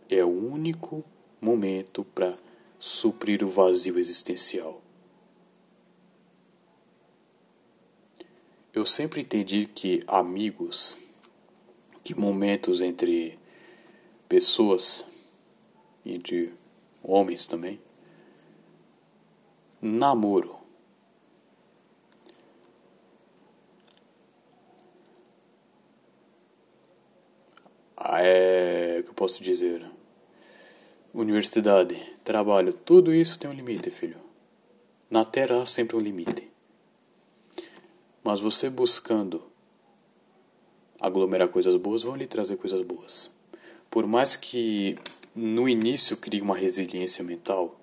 é 0.09 0.25
o 0.25 0.29
único 0.29 1.05
momento 1.39 2.03
para 2.03 2.35
suprir 2.79 3.45
o 3.45 3.51
vazio 3.51 3.99
existencial. 3.99 4.81
Eu 8.73 8.87
sempre 8.87 9.21
entendi 9.21 9.67
que 9.67 10.03
amigos, 10.07 10.97
que 12.03 12.15
momentos 12.15 12.81
entre 12.81 13.39
pessoas, 14.27 15.05
entre 16.07 16.55
homens 17.03 17.47
também, 17.47 17.79
namoro, 19.79 20.63
é, 28.23 29.03
que 29.03 29.09
eu 29.09 29.12
posso 29.23 29.41
dizer? 29.41 29.89
Universidade, 31.15 31.95
trabalho, 32.25 32.73
tudo 32.73 33.15
isso 33.15 33.39
tem 33.39 33.49
um 33.49 33.53
limite, 33.53 33.89
filho. 33.89 34.17
Na 35.09 35.25
Terra 35.25 35.63
há 35.63 35.65
sempre 35.65 35.95
um 35.95 36.01
limite. 36.01 36.49
Mas 38.25 38.41
você 38.41 38.69
buscando 38.69 39.41
aglomerar 40.99 41.47
coisas 41.47 41.77
boas, 41.77 42.03
vão 42.03 42.17
lhe 42.17 42.27
trazer 42.27 42.57
coisas 42.57 42.83
boas. 42.83 43.33
Por 43.89 44.09
mais 44.09 44.35
que 44.35 44.99
no 45.37 45.69
início 45.69 46.17
crie 46.17 46.41
uma 46.41 46.57
resiliência 46.57 47.23
mental, 47.23 47.81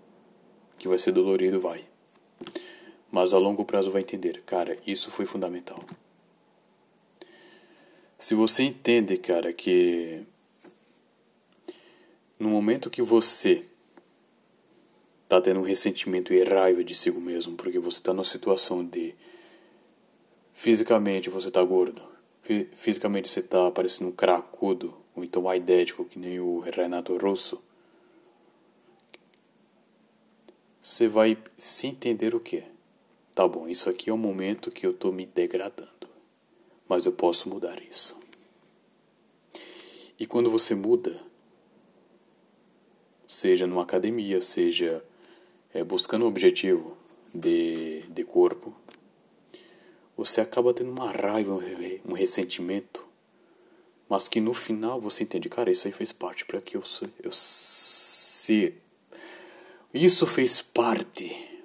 que 0.78 0.90
vai 0.90 1.00
ser 1.00 1.14
dolorido, 1.14 1.62
vai. 1.62 1.86
Mas 3.10 3.34
a 3.34 3.38
longo 3.38 3.64
prazo 3.64 3.92
vai 3.92 4.02
entender, 4.02 4.42
cara, 4.42 4.76
isso 4.86 5.10
foi 5.10 5.26
fundamental. 5.26 5.82
Se 8.18 8.36
você 8.36 8.64
entende, 8.64 9.16
cara, 9.16 9.54
que 9.54 10.26
no 12.40 12.50
momento 12.50 12.90
que 12.90 13.02
você 13.02 13.66
tá 15.28 15.42
tendo 15.42 15.60
um 15.60 15.64
ressentimento 15.64 16.34
e 16.34 16.44
raiva 16.44 16.84
de 16.84 16.96
si 16.96 17.12
mesmo, 17.12 17.56
porque 17.56 17.78
você 17.78 18.02
tá 18.02 18.14
numa 18.14 18.24
situação 18.24 18.84
de 18.84 19.14
fisicamente 20.54 21.30
você 21.30 21.52
tá 21.52 21.64
gordo, 21.64 22.02
fisicamente 22.76 23.30
você 23.30 23.42
tá 23.42 23.70
parecendo 23.70 24.10
um 24.10 24.14
cracudo, 24.14 24.96
ou 25.16 25.24
então 25.24 25.48
aidético, 25.48 26.06
que 26.06 26.18
nem 26.18 26.40
o 26.40 26.60
Renato 26.60 27.16
Russo, 27.18 27.62
você 30.82 31.08
vai 31.08 31.38
se 31.58 31.88
entender 31.88 32.34
o 32.34 32.40
que? 32.40 32.64
Tá 33.36 33.48
bom, 33.48 33.68
isso 33.68 33.90
aqui 33.90 34.10
é 34.10 34.14
um 34.14 34.18
momento 34.18 34.72
que 34.72 34.86
eu 34.86 34.94
tô 34.94 35.12
me 35.12 35.26
degradando, 35.26 36.10
mas 36.88 37.06
eu 37.06 37.12
posso 37.12 37.48
mudar 37.48 37.82
isso. 37.84 38.18
E 40.20 40.26
quando 40.26 40.50
você 40.50 40.74
muda, 40.74 41.29
seja 43.40 43.66
numa 43.66 43.84
academia, 43.84 44.42
seja 44.42 45.02
é, 45.74 45.82
buscando 45.82 46.26
um 46.26 46.28
objetivo 46.28 46.98
de, 47.34 48.02
de 48.10 48.24
corpo, 48.26 48.76
você 50.18 50.42
acaba 50.42 50.74
tendo 50.74 50.92
uma 50.92 51.10
raiva, 51.10 51.58
um 52.06 52.14
ressentimento, 52.14 53.08
mas 54.10 54.28
que 54.28 54.42
no 54.42 54.54
final 54.54 55.00
você 55.00 55.24
entende, 55.24 55.48
cara, 55.48 55.72
isso 55.72 55.88
aí 55.88 55.94
fez 55.94 56.12
parte 56.12 56.44
para 56.44 56.60
que 56.60 56.76
eu, 56.76 56.84
eu 57.24 57.32
se 57.32 58.76
isso 59.94 60.28
fez 60.28 60.62
parte 60.62 61.64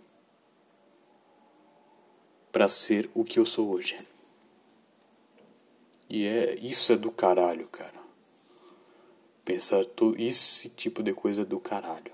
para 2.53 2.69
ser 2.69 3.11
o 3.15 3.25
que 3.25 3.41
eu 3.41 3.45
sou 3.45 3.71
hoje. 3.71 3.99
E 6.09 6.25
é 6.25 6.55
isso 6.61 6.93
é 6.93 6.97
do 6.97 7.11
caralho, 7.11 7.67
cara. 7.67 8.04
Pensar 9.45 9.85
todo 9.85 10.21
esse 10.21 10.71
tipo 10.71 11.03
de 11.03 11.13
coisa 11.13 11.45
do 11.45 11.61
caralho. 11.61 12.13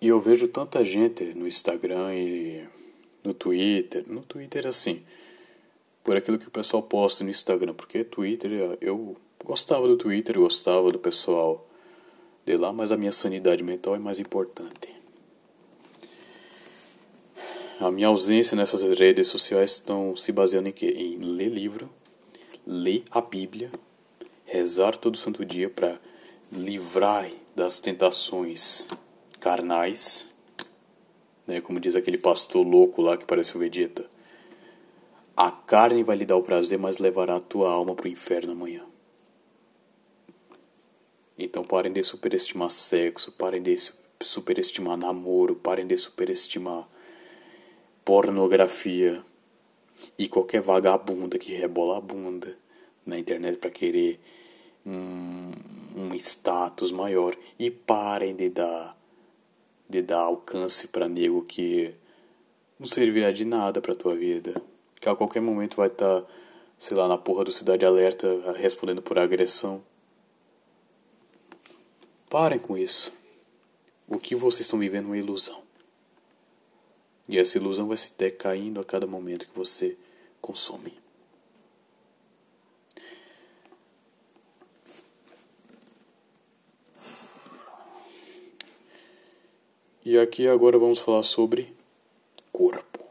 E 0.00 0.06
eu 0.08 0.20
vejo 0.20 0.46
tanta 0.46 0.80
gente 0.80 1.24
no 1.34 1.46
Instagram 1.46 2.14
e 2.14 2.68
no 3.24 3.34
Twitter, 3.34 4.04
no 4.06 4.22
Twitter 4.22 4.66
assim, 4.66 5.04
por 6.04 6.16
aquilo 6.16 6.38
que 6.38 6.46
o 6.46 6.52
pessoal 6.52 6.82
posta 6.82 7.24
no 7.24 7.30
Instagram, 7.30 7.74
porque 7.74 8.04
Twitter 8.04 8.78
eu 8.80 9.16
gostava 9.44 9.88
do 9.88 9.96
Twitter, 9.96 10.38
gostava 10.38 10.92
do 10.92 10.98
pessoal 10.98 11.68
de 12.46 12.56
lá, 12.56 12.72
mas 12.72 12.92
a 12.92 12.96
minha 12.96 13.12
sanidade 13.12 13.62
mental 13.62 13.96
é 13.96 13.98
mais 13.98 14.20
importante. 14.20 14.97
A 17.80 17.92
minha 17.92 18.08
ausência 18.08 18.56
nessas 18.56 18.82
redes 18.98 19.28
sociais 19.28 19.74
estão 19.74 20.16
se 20.16 20.32
baseando 20.32 20.68
em 20.68 20.72
quê? 20.72 20.92
Em 20.96 21.16
ler 21.18 21.48
livro, 21.48 21.88
ler 22.66 23.04
a 23.08 23.20
Bíblia, 23.20 23.70
rezar 24.44 24.96
todo 24.96 25.16
santo 25.16 25.44
dia 25.44 25.70
para 25.70 26.00
livrar 26.50 27.30
das 27.54 27.78
tentações 27.78 28.88
carnais, 29.38 30.28
né, 31.46 31.60
como 31.60 31.78
diz 31.78 31.94
aquele 31.94 32.18
pastor 32.18 32.66
louco 32.66 33.00
lá 33.00 33.16
que 33.16 33.24
parece 33.24 33.56
o 33.56 33.60
Vegeta. 33.60 34.04
A 35.36 35.52
carne 35.52 36.02
vai 36.02 36.16
lhe 36.16 36.26
dar 36.26 36.36
o 36.36 36.42
prazer, 36.42 36.80
mas 36.80 36.98
levará 36.98 37.36
a 37.36 37.40
tua 37.40 37.70
alma 37.70 37.94
para 37.94 38.06
o 38.06 38.10
inferno 38.10 38.54
amanhã. 38.54 38.84
Então 41.38 41.62
parem 41.62 41.92
de 41.92 42.02
superestimar 42.02 42.72
sexo, 42.72 43.30
parem 43.30 43.62
de 43.62 43.76
superestimar 44.20 44.96
namoro, 44.96 45.54
parem 45.54 45.86
de 45.86 45.96
superestimar 45.96 46.88
pornografia 48.08 49.22
e 50.18 50.26
qualquer 50.28 50.62
vagabunda 50.62 51.38
que 51.38 51.52
rebola 51.52 51.98
a 51.98 52.00
bunda 52.00 52.56
na 53.04 53.18
internet 53.18 53.58
para 53.58 53.68
querer 53.68 54.18
um, 54.86 55.52
um 55.94 56.14
status 56.14 56.90
maior 56.90 57.36
e 57.58 57.70
parem 57.70 58.34
de 58.34 58.48
dar 58.48 58.96
de 59.86 60.00
dar 60.00 60.20
alcance 60.20 60.88
para 60.88 61.06
nego 61.06 61.42
que 61.42 61.94
não 62.78 62.86
servirá 62.86 63.30
de 63.30 63.44
nada 63.44 63.78
para 63.78 63.94
tua 63.94 64.16
vida, 64.16 64.54
que 64.98 65.06
a 65.06 65.14
qualquer 65.14 65.42
momento 65.42 65.76
vai 65.76 65.88
estar, 65.88 66.22
tá, 66.22 66.26
sei 66.78 66.96
lá, 66.96 67.08
na 67.08 67.18
porra 67.18 67.44
do 67.44 67.52
Cidade 67.52 67.84
Alerta 67.84 68.54
respondendo 68.56 69.02
por 69.02 69.18
agressão. 69.18 69.84
Parem 72.30 72.58
com 72.58 72.74
isso. 72.74 73.12
O 74.08 74.18
que 74.18 74.34
vocês 74.34 74.62
estão 74.62 74.78
vivendo 74.78 75.04
é 75.04 75.08
uma 75.08 75.18
ilusão. 75.18 75.67
E 77.28 77.38
essa 77.38 77.58
ilusão 77.58 77.86
vai 77.86 77.96
se 77.96 78.14
decaindo 78.16 78.80
a 78.80 78.84
cada 78.84 79.06
momento 79.06 79.46
que 79.46 79.56
você 79.56 79.96
consome. 80.40 80.94
E 90.04 90.16
aqui 90.18 90.48
agora 90.48 90.78
vamos 90.78 90.98
falar 90.98 91.22
sobre 91.22 91.70
corpo. 92.50 93.04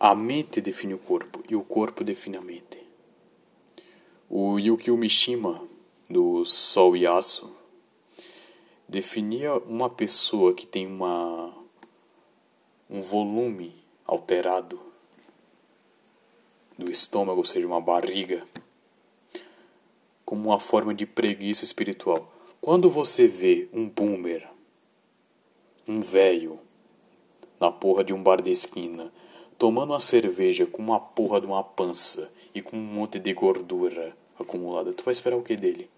A 0.00 0.16
mente 0.16 0.60
define 0.60 0.94
o 0.94 0.98
corpo 0.98 1.44
e 1.48 1.54
o 1.54 1.62
corpo 1.62 2.02
define 2.02 2.36
a 2.36 2.40
mente. 2.40 2.84
O 4.28 4.58
Yukio 4.58 4.96
Mishima, 4.96 5.62
do 6.10 6.44
Sol 6.44 6.96
e 6.96 7.06
Aço, 7.06 7.54
definia 8.94 9.54
uma 9.54 9.90
pessoa 9.90 10.54
que 10.54 10.64
tem 10.64 10.86
uma, 10.86 11.52
um 12.88 13.02
volume 13.02 13.74
alterado 14.06 14.80
do 16.78 16.88
estômago, 16.88 17.38
ou 17.38 17.44
seja, 17.44 17.66
uma 17.66 17.80
barriga, 17.80 18.46
como 20.24 20.50
uma 20.50 20.60
forma 20.60 20.94
de 20.94 21.06
preguiça 21.06 21.64
espiritual. 21.64 22.32
Quando 22.60 22.88
você 22.88 23.26
vê 23.26 23.68
um 23.72 23.88
boomer, 23.88 24.48
um 25.88 26.00
velho, 26.00 26.60
na 27.58 27.72
porra 27.72 28.04
de 28.04 28.14
um 28.14 28.22
bar 28.22 28.40
de 28.40 28.52
esquina, 28.52 29.12
tomando 29.58 29.90
uma 29.90 29.98
cerveja 29.98 30.66
com 30.66 30.80
uma 30.80 31.00
porra 31.00 31.40
de 31.40 31.48
uma 31.48 31.64
pança 31.64 32.32
e 32.54 32.62
com 32.62 32.76
um 32.76 32.80
monte 32.80 33.18
de 33.18 33.32
gordura 33.32 34.16
acumulada, 34.38 34.92
tu 34.92 35.02
vai 35.02 35.10
esperar 35.10 35.36
o 35.36 35.42
que 35.42 35.56
dele? 35.56 35.90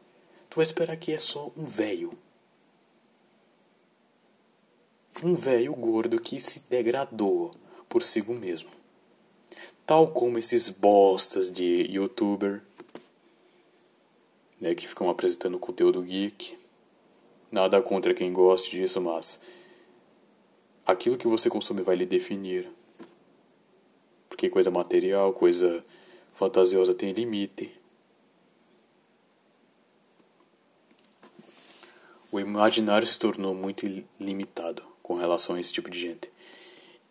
Tu 0.49 0.57
vai 0.57 0.63
esperar 0.63 0.97
que 0.97 1.13
é 1.13 1.19
só 1.19 1.53
um 1.55 1.67
velho. 1.67 2.11
Um 5.23 5.35
velho 5.35 5.73
gordo 5.75 6.21
que 6.21 6.39
se 6.39 6.61
degradou 6.69 7.51
por 7.89 8.03
si 8.03 8.23
mesmo. 8.23 8.69
Tal 9.87 10.09
como 10.09 10.39
esses 10.39 10.69
bostas 10.69 11.51
de 11.51 11.91
youtuber 11.91 12.63
né, 14.61 14.75
que 14.75 14.87
ficam 14.87 15.09
apresentando 15.09 15.59
conteúdo 15.59 16.03
geek. 16.03 16.59
Nada 17.51 17.81
contra 17.81 18.13
quem 18.13 18.31
goste 18.31 18.73
disso, 18.73 19.01
mas 19.01 19.41
aquilo 20.85 21.17
que 21.17 21.27
você 21.27 21.49
consome 21.49 21.83
vai 21.83 21.97
lhe 21.97 22.05
definir. 22.05 22.71
Porque 24.29 24.51
coisa 24.51 24.71
material, 24.71 25.33
coisa 25.33 25.83
fantasiosa 26.35 26.93
tem 26.93 27.13
limite. 27.13 27.73
O 32.31 32.39
imaginário 32.39 33.07
se 33.07 33.19
tornou 33.19 33.55
muito 33.55 33.87
limitado 34.21 34.96
com 35.07 35.15
relação 35.15 35.55
a 35.55 35.61
esse 35.61 35.73
tipo 35.73 35.89
de 35.89 36.01
gente. 36.01 36.29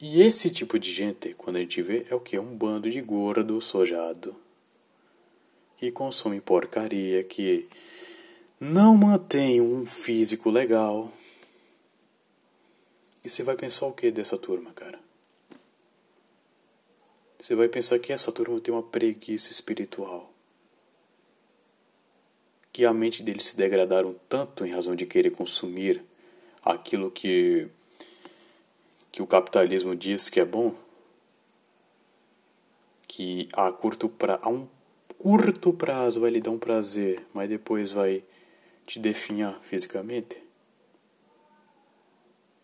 E 0.02 0.22
esse 0.22 0.50
tipo 0.50 0.78
de 0.78 0.92
gente, 0.92 1.34
quando 1.36 1.56
a 1.56 1.60
gente 1.60 1.82
vê, 1.82 2.06
é 2.10 2.14
o 2.14 2.20
que? 2.20 2.38
Um 2.38 2.58
bando 2.58 2.90
de 2.90 3.00
gordo, 3.00 3.62
sojado, 3.62 4.36
que 5.78 5.90
consome 5.92 6.42
porcaria, 6.42 7.24
que 7.24 7.66
não 8.60 8.98
mantém 8.98 9.62
um 9.62 9.86
físico 9.86 10.50
legal. 10.50 11.10
E 13.24 13.30
você 13.30 13.44
vai 13.44 13.56
pensar 13.56 13.86
o 13.86 13.94
que 13.94 14.12
dessa 14.12 14.38
turma, 14.38 14.74
cara? 14.74 15.00
Você 17.40 17.56
vai 17.56 17.70
pensar 17.70 17.98
que 18.00 18.12
essa 18.12 18.30
turma 18.30 18.60
tem 18.60 18.74
uma 18.74 18.84
preguiça 18.84 19.54
espiritual. 19.54 20.34
Que 22.74 22.84
a 22.84 22.94
mente 22.94 23.24
deles 23.24 23.46
se 23.46 23.56
degradaram 23.56 24.20
tanto 24.28 24.66
em 24.66 24.72
razão 24.74 24.98
de 24.98 25.06
querer 25.06 25.32
consumir 25.32 26.04
aquilo 26.62 27.10
que 27.10 27.70
que 29.16 29.22
o 29.22 29.28
capitalismo 29.28 29.96
diz 29.96 30.30
que 30.30 30.42
é 30.42 30.46
bom, 30.46 30.76
que 33.08 33.48
a 33.54 33.72
curto 33.72 34.10
pra, 34.10 34.38
a 34.42 34.50
um 34.50 34.68
curto 35.18 35.72
prazo 35.72 36.20
vai 36.20 36.32
lhe 36.32 36.42
dar 36.42 36.52
um 36.52 36.60
prazer, 36.60 37.26
mas 37.34 37.48
depois 37.48 37.94
vai 37.94 38.22
te 38.86 39.00
definhar 39.00 39.58
fisicamente? 39.62 40.44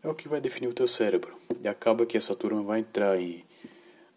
é 0.03 0.09
o 0.09 0.13
que 0.13 0.27
vai 0.27 0.41
definir 0.41 0.67
o 0.67 0.73
teu 0.73 0.89
cérebro. 0.89 1.33
E 1.63 1.69
acaba 1.69 2.05
que 2.05 2.17
essa 2.17 2.35
turma 2.35 2.61
vai 2.61 2.79
entrar 2.81 3.17
em 3.17 3.45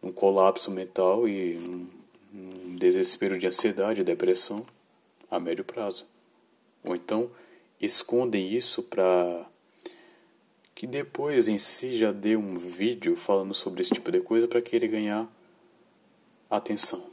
um 0.03 0.11
colapso 0.11 0.73
mental 0.73 1.29
e 1.29 1.57
um, 1.57 1.89
um 2.35 2.75
desespero 2.75 3.39
de 3.39 3.47
ansiedade 3.47 4.03
depressão 4.03 4.67
a 5.31 5.39
médio 5.39 5.65
prazo. 5.65 6.05
Ou 6.83 6.97
então 6.97 7.31
escondem 7.81 8.53
isso 8.53 8.83
para 8.83 9.47
que 10.75 10.87
depois 10.87 11.47
em 11.47 11.57
si 11.57 11.97
já 11.97 12.11
dê 12.11 12.37
um 12.37 12.55
vídeo 12.57 13.17
falando 13.17 13.55
sobre 13.55 13.81
esse 13.81 13.95
tipo 13.95 14.11
de 14.11 14.21
coisa 14.21 14.49
para 14.49 14.61
querer 14.61 14.89
ganhar 14.89 15.29
atenção. 16.51 17.11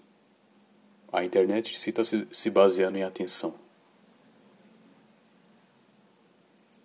A 1.12 1.24
internet 1.24 1.78
se 1.78 1.89
está 1.89 2.04
se 2.04 2.50
baseando 2.50 2.97
em 2.97 3.04
atenção. 3.04 3.54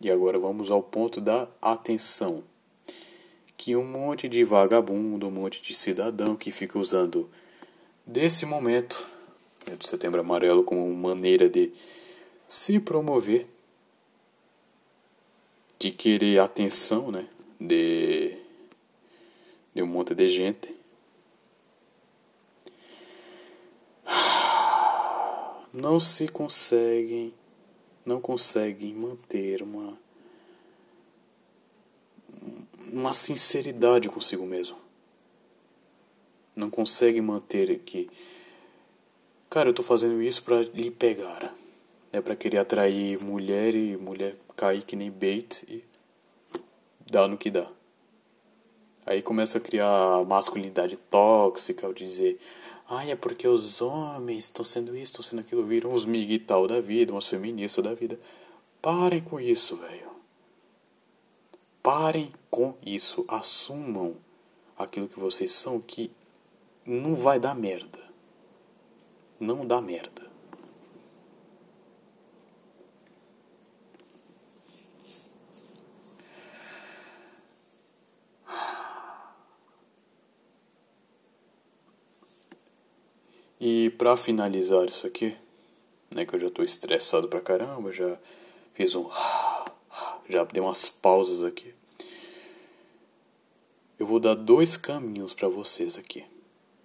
E 0.00 0.10
agora 0.10 0.38
vamos 0.38 0.70
ao 0.70 0.82
ponto 0.82 1.20
da 1.20 1.48
atenção. 1.62 2.44
Que 3.56 3.74
um 3.74 3.84
monte 3.84 4.28
de 4.28 4.44
vagabundo, 4.44 5.28
um 5.28 5.30
monte 5.30 5.62
de 5.62 5.74
cidadão 5.74 6.36
que 6.36 6.52
fica 6.52 6.78
usando 6.78 7.30
desse 8.04 8.44
momento, 8.44 9.08
do 9.78 9.86
Setembro 9.86 10.20
Amarelo, 10.20 10.62
como 10.62 10.92
maneira 10.94 11.48
de 11.48 11.72
se 12.46 12.78
promover, 12.78 13.46
de 15.78 15.90
querer 15.90 16.40
atenção, 16.40 17.10
né? 17.10 17.28
De, 17.60 18.36
de 19.74 19.82
um 19.82 19.86
monte 19.86 20.14
de 20.14 20.28
gente. 20.28 20.74
Não 25.72 26.00
se 26.00 26.28
conseguem 26.28 27.34
não 28.06 28.20
conseguem 28.20 28.94
manter 28.94 29.62
uma 29.62 29.98
uma 32.92 33.12
sinceridade 33.12 34.08
consigo 34.08 34.46
mesmo. 34.46 34.78
Não 36.54 36.70
conseguem 36.70 37.20
manter 37.20 37.80
que 37.80 38.08
cara, 39.50 39.70
eu 39.70 39.74
tô 39.74 39.82
fazendo 39.82 40.22
isso 40.22 40.44
para 40.44 40.62
lhe 40.62 40.90
pegar. 40.90 41.52
É 42.12 42.20
para 42.20 42.36
querer 42.36 42.58
atrair 42.58 43.18
mulher 43.22 43.74
e 43.74 43.96
mulher 43.96 44.36
cair 44.56 44.82
que 44.82 44.96
nem 44.96 45.10
bait 45.10 45.64
e 45.68 45.84
dá 47.10 47.28
no 47.28 47.36
que 47.36 47.50
dá. 47.50 47.68
Aí 49.04 49.22
começa 49.22 49.58
a 49.58 49.60
criar 49.60 50.24
masculinidade 50.26 50.96
tóxica, 50.96 51.86
ao 51.86 51.92
dizer, 51.92 52.40
Ai, 52.88 53.10
é 53.10 53.16
porque 53.16 53.48
os 53.48 53.80
homens 53.80 54.44
estão 54.44 54.64
sendo 54.64 54.96
isso, 54.96 55.12
estão 55.12 55.22
sendo 55.22 55.40
aquilo, 55.40 55.64
viram 55.64 55.92
uns 55.92 56.04
miguital 56.04 56.68
da 56.68 56.80
vida, 56.80 57.12
umas 57.12 57.26
feministas 57.26 57.82
da 57.84 57.94
vida. 57.94 58.18
Parem 58.80 59.20
com 59.20 59.40
isso, 59.40 59.76
velho. 59.76 60.08
Parem 61.82 62.32
com 62.48 62.74
isso. 62.84 63.24
Assumam 63.26 64.16
aquilo 64.78 65.08
que 65.08 65.18
vocês 65.18 65.50
são, 65.50 65.80
que 65.80 66.12
não 66.84 67.16
vai 67.16 67.40
dar 67.40 67.56
merda. 67.56 67.98
Não 69.40 69.66
dá 69.66 69.80
merda. 69.80 70.25
E 83.68 83.90
para 83.90 84.16
finalizar 84.16 84.86
isso 84.86 85.08
aqui, 85.08 85.36
né, 86.14 86.24
que 86.24 86.36
eu 86.36 86.38
já 86.38 86.48
tô 86.48 86.62
estressado 86.62 87.26
pra 87.26 87.40
caramba, 87.40 87.90
já 87.90 88.16
fiz 88.74 88.94
um 88.94 89.08
já 90.28 90.44
dei 90.44 90.62
umas 90.62 90.88
pausas 90.88 91.42
aqui. 91.42 91.74
Eu 93.98 94.06
vou 94.06 94.20
dar 94.20 94.34
dois 94.34 94.76
caminhos 94.76 95.34
para 95.34 95.48
vocês 95.48 95.98
aqui. 95.98 96.24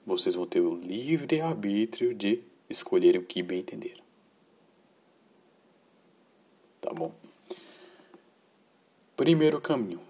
Vocês 0.07 0.33
vão 0.33 0.47
ter 0.47 0.59
o 0.59 0.73
livre 0.73 1.39
arbítrio 1.39 2.15
de 2.15 2.41
escolherem 2.67 3.21
o 3.21 3.25
que 3.25 3.43
bem 3.43 3.59
entender. 3.59 3.97
Tá 6.81 6.91
bom? 6.91 7.13
Primeiro 9.15 9.61
caminho: 9.61 10.01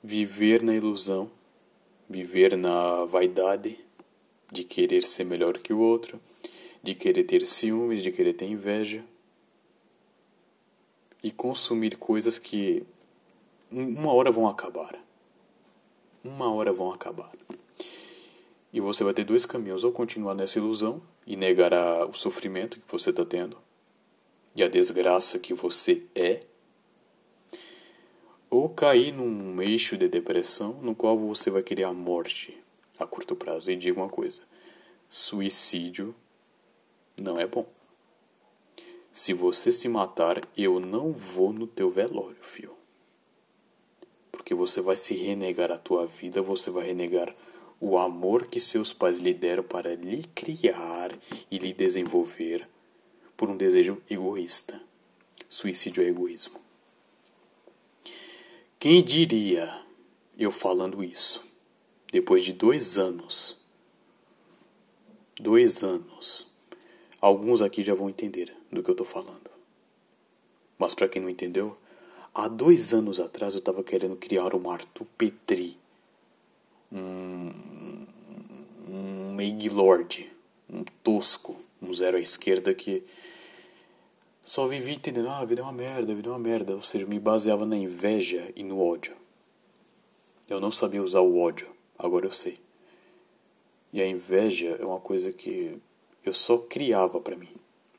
viver 0.00 0.62
na 0.62 0.72
ilusão, 0.72 1.28
viver 2.08 2.56
na 2.56 3.04
vaidade 3.06 3.76
de 4.52 4.64
querer 4.64 5.02
ser 5.02 5.24
melhor 5.24 5.56
que 5.56 5.72
o 5.72 5.80
outro, 5.80 6.20
de 6.82 6.94
querer 6.94 7.24
ter 7.24 7.46
ciúmes, 7.46 8.02
de 8.02 8.12
querer 8.12 8.34
ter 8.34 8.44
inveja 8.44 9.02
e 11.22 11.30
consumir 11.30 11.96
coisas 11.96 12.38
que 12.38 12.84
uma 13.70 14.12
hora 14.12 14.30
vão 14.30 14.46
acabar. 14.46 15.02
Uma 16.22 16.52
hora 16.52 16.70
vão 16.70 16.92
acabar. 16.92 17.32
E 18.70 18.78
você 18.78 19.02
vai 19.02 19.14
ter 19.14 19.24
dois 19.24 19.46
caminhos: 19.46 19.84
ou 19.84 19.90
continuar 19.90 20.34
nessa 20.34 20.58
ilusão 20.58 21.02
e 21.26 21.34
negar 21.34 21.72
o 22.06 22.12
sofrimento 22.12 22.78
que 22.78 22.92
você 22.92 23.08
está 23.08 23.24
tendo 23.24 23.56
e 24.54 24.62
a 24.62 24.68
desgraça 24.68 25.38
que 25.38 25.54
você 25.54 26.02
é, 26.14 26.40
ou 28.50 28.68
cair 28.68 29.12
num 29.12 29.62
eixo 29.62 29.96
de 29.96 30.08
depressão 30.08 30.74
no 30.82 30.94
qual 30.94 31.18
você 31.18 31.50
vai 31.50 31.62
querer 31.62 31.84
a 31.84 31.92
morte 31.92 32.61
a 32.98 33.06
curto 33.06 33.34
prazo. 33.36 33.70
E 33.70 33.76
diga 33.76 34.00
uma 34.00 34.08
coisa: 34.08 34.42
suicídio 35.08 36.14
não 37.16 37.38
é 37.38 37.46
bom. 37.46 37.66
Se 39.10 39.34
você 39.34 39.70
se 39.70 39.88
matar, 39.88 40.40
eu 40.56 40.80
não 40.80 41.12
vou 41.12 41.52
no 41.52 41.66
teu 41.66 41.90
velório, 41.90 42.38
filho. 42.40 42.72
Porque 44.30 44.54
você 44.54 44.80
vai 44.80 44.96
se 44.96 45.14
renegar 45.14 45.70
a 45.70 45.76
tua 45.76 46.06
vida, 46.06 46.40
você 46.40 46.70
vai 46.70 46.86
renegar 46.86 47.34
o 47.78 47.98
amor 47.98 48.46
que 48.46 48.58
seus 48.58 48.92
pais 48.92 49.18
lhe 49.18 49.34
deram 49.34 49.62
para 49.62 49.94
lhe 49.94 50.22
criar 50.34 51.12
e 51.50 51.58
lhe 51.58 51.74
desenvolver 51.74 52.66
por 53.36 53.50
um 53.50 53.56
desejo 53.56 54.00
egoísta. 54.08 54.80
Suicídio 55.48 56.02
é 56.02 56.06
egoísmo. 56.06 56.60
Quem 58.78 59.02
diria 59.02 59.84
eu 60.38 60.50
falando 60.50 61.04
isso? 61.04 61.51
Depois 62.12 62.44
de 62.44 62.52
dois 62.52 62.98
anos. 62.98 63.58
Dois 65.40 65.82
anos. 65.82 66.46
Alguns 67.20 67.62
aqui 67.62 67.82
já 67.82 67.94
vão 67.94 68.10
entender 68.10 68.54
do 68.70 68.82
que 68.82 68.90
eu 68.90 68.92
estou 68.92 69.06
falando. 69.06 69.50
Mas 70.78 70.94
para 70.94 71.08
quem 71.08 71.22
não 71.22 71.30
entendeu, 71.30 71.76
há 72.34 72.48
dois 72.48 72.92
anos 72.92 73.18
atrás 73.18 73.54
eu 73.54 73.60
estava 73.60 73.82
querendo 73.82 74.14
criar 74.16 74.54
um 74.54 74.70
Arthur 74.70 75.06
Petri. 75.16 75.78
Um, 76.92 77.50
um 78.88 79.34
Meg 79.34 79.70
Lord. 79.70 80.30
Um 80.68 80.84
tosco. 81.02 81.56
Um 81.80 81.94
zero 81.94 82.18
à 82.18 82.20
esquerda 82.20 82.74
que 82.74 83.02
só 84.44 84.66
vivia 84.66 84.94
entendendo, 84.94 85.28
ah, 85.28 85.38
a 85.38 85.44
vida 85.44 85.62
é 85.62 85.64
uma 85.64 85.72
merda, 85.72 86.12
a 86.12 86.14
vida 86.14 86.28
é 86.28 86.32
uma 86.32 86.38
merda. 86.38 86.74
Ou 86.74 86.82
seja, 86.82 87.06
me 87.06 87.18
baseava 87.18 87.64
na 87.64 87.76
inveja 87.76 88.52
e 88.54 88.62
no 88.62 88.80
ódio. 88.80 89.16
Eu 90.46 90.60
não 90.60 90.70
sabia 90.70 91.02
usar 91.02 91.20
o 91.20 91.38
ódio. 91.38 91.72
Agora 92.02 92.26
eu 92.26 92.32
sei. 92.32 92.58
E 93.92 94.02
a 94.02 94.06
inveja 94.06 94.76
é 94.80 94.84
uma 94.84 94.98
coisa 94.98 95.32
que 95.32 95.78
eu 96.24 96.32
só 96.32 96.58
criava 96.58 97.20
para 97.20 97.36
mim. 97.36 97.54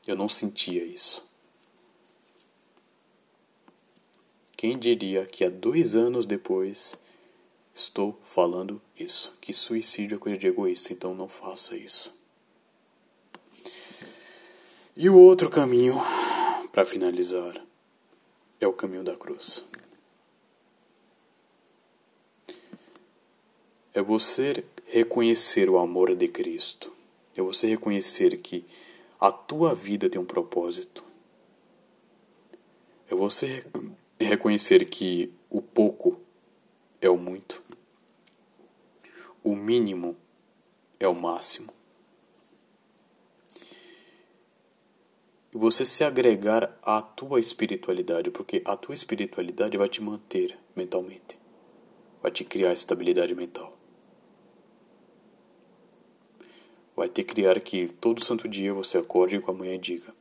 Eu 0.06 0.14
não 0.14 0.28
sentia 0.28 0.84
isso. 0.84 1.26
Quem 4.54 4.78
diria 4.78 5.24
que 5.24 5.42
há 5.42 5.48
dois 5.48 5.96
anos 5.96 6.26
depois 6.26 6.96
estou 7.74 8.20
falando 8.24 8.80
isso? 8.98 9.36
Que 9.40 9.52
suicídio 9.54 10.16
é 10.16 10.18
coisa 10.18 10.38
de 10.38 10.46
egoísta, 10.46 10.92
então 10.92 11.14
não 11.14 11.28
faça 11.28 11.74
isso. 11.74 12.12
E 14.94 15.08
o 15.08 15.18
outro 15.18 15.48
caminho, 15.48 15.96
para 16.72 16.84
finalizar, 16.84 17.60
é 18.60 18.66
o 18.66 18.72
caminho 18.72 19.02
da 19.02 19.16
cruz. 19.16 19.64
É 23.94 24.02
você 24.02 24.64
reconhecer 24.86 25.70
o 25.70 25.78
amor 25.78 26.16
de 26.16 26.26
Cristo. 26.26 26.92
É 27.36 27.40
você 27.40 27.68
reconhecer 27.68 28.36
que 28.38 28.64
a 29.20 29.30
tua 29.30 29.72
vida 29.72 30.10
tem 30.10 30.20
um 30.20 30.26
propósito. 30.26 31.04
É 33.08 33.14
você 33.14 33.64
reconhecer 34.18 34.84
que 34.86 35.32
o 35.48 35.62
pouco 35.62 36.20
é 37.00 37.08
o 37.08 37.16
muito. 37.16 37.62
O 39.42 39.54
mínimo 39.54 40.16
é 40.98 41.06
o 41.06 41.14
máximo. 41.14 41.72
E 45.52 45.56
você 45.56 45.84
se 45.84 46.02
agregar 46.02 46.76
à 46.82 47.00
tua 47.00 47.38
espiritualidade, 47.38 48.30
porque 48.32 48.60
a 48.64 48.76
tua 48.76 48.94
espiritualidade 48.94 49.78
vai 49.78 49.88
te 49.88 50.02
manter 50.02 50.58
mentalmente, 50.74 51.38
vai 52.20 52.32
te 52.32 52.42
criar 52.42 52.72
estabilidade 52.72 53.36
mental. 53.36 53.83
Vai 56.96 57.08
ter 57.08 57.24
que 57.24 57.34
criar 57.34 57.60
que 57.60 57.88
todo 57.88 58.24
santo 58.24 58.48
dia 58.48 58.72
você 58.72 58.98
acorde 58.98 59.38
com 59.40 59.50
amanhã 59.50 59.74
e 59.74 59.78
diga: 59.78 60.14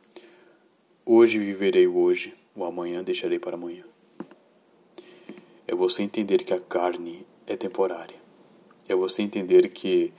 Hoje 1.06 1.38
viverei 1.38 1.88
hoje, 1.88 2.34
o 2.56 2.64
amanhã 2.64 3.04
deixarei 3.04 3.40
para 3.40 3.56
amanhã. 3.56 3.84
É 5.68 5.76
você 5.76 6.04
entender 6.04 6.44
que 6.44 6.54
a 6.54 6.60
carne 6.60 7.26
é 7.48 7.56
temporária. 7.56 8.16
É 8.88 8.96
você 8.96 9.22
entender 9.22 9.70
que, 9.70 10.14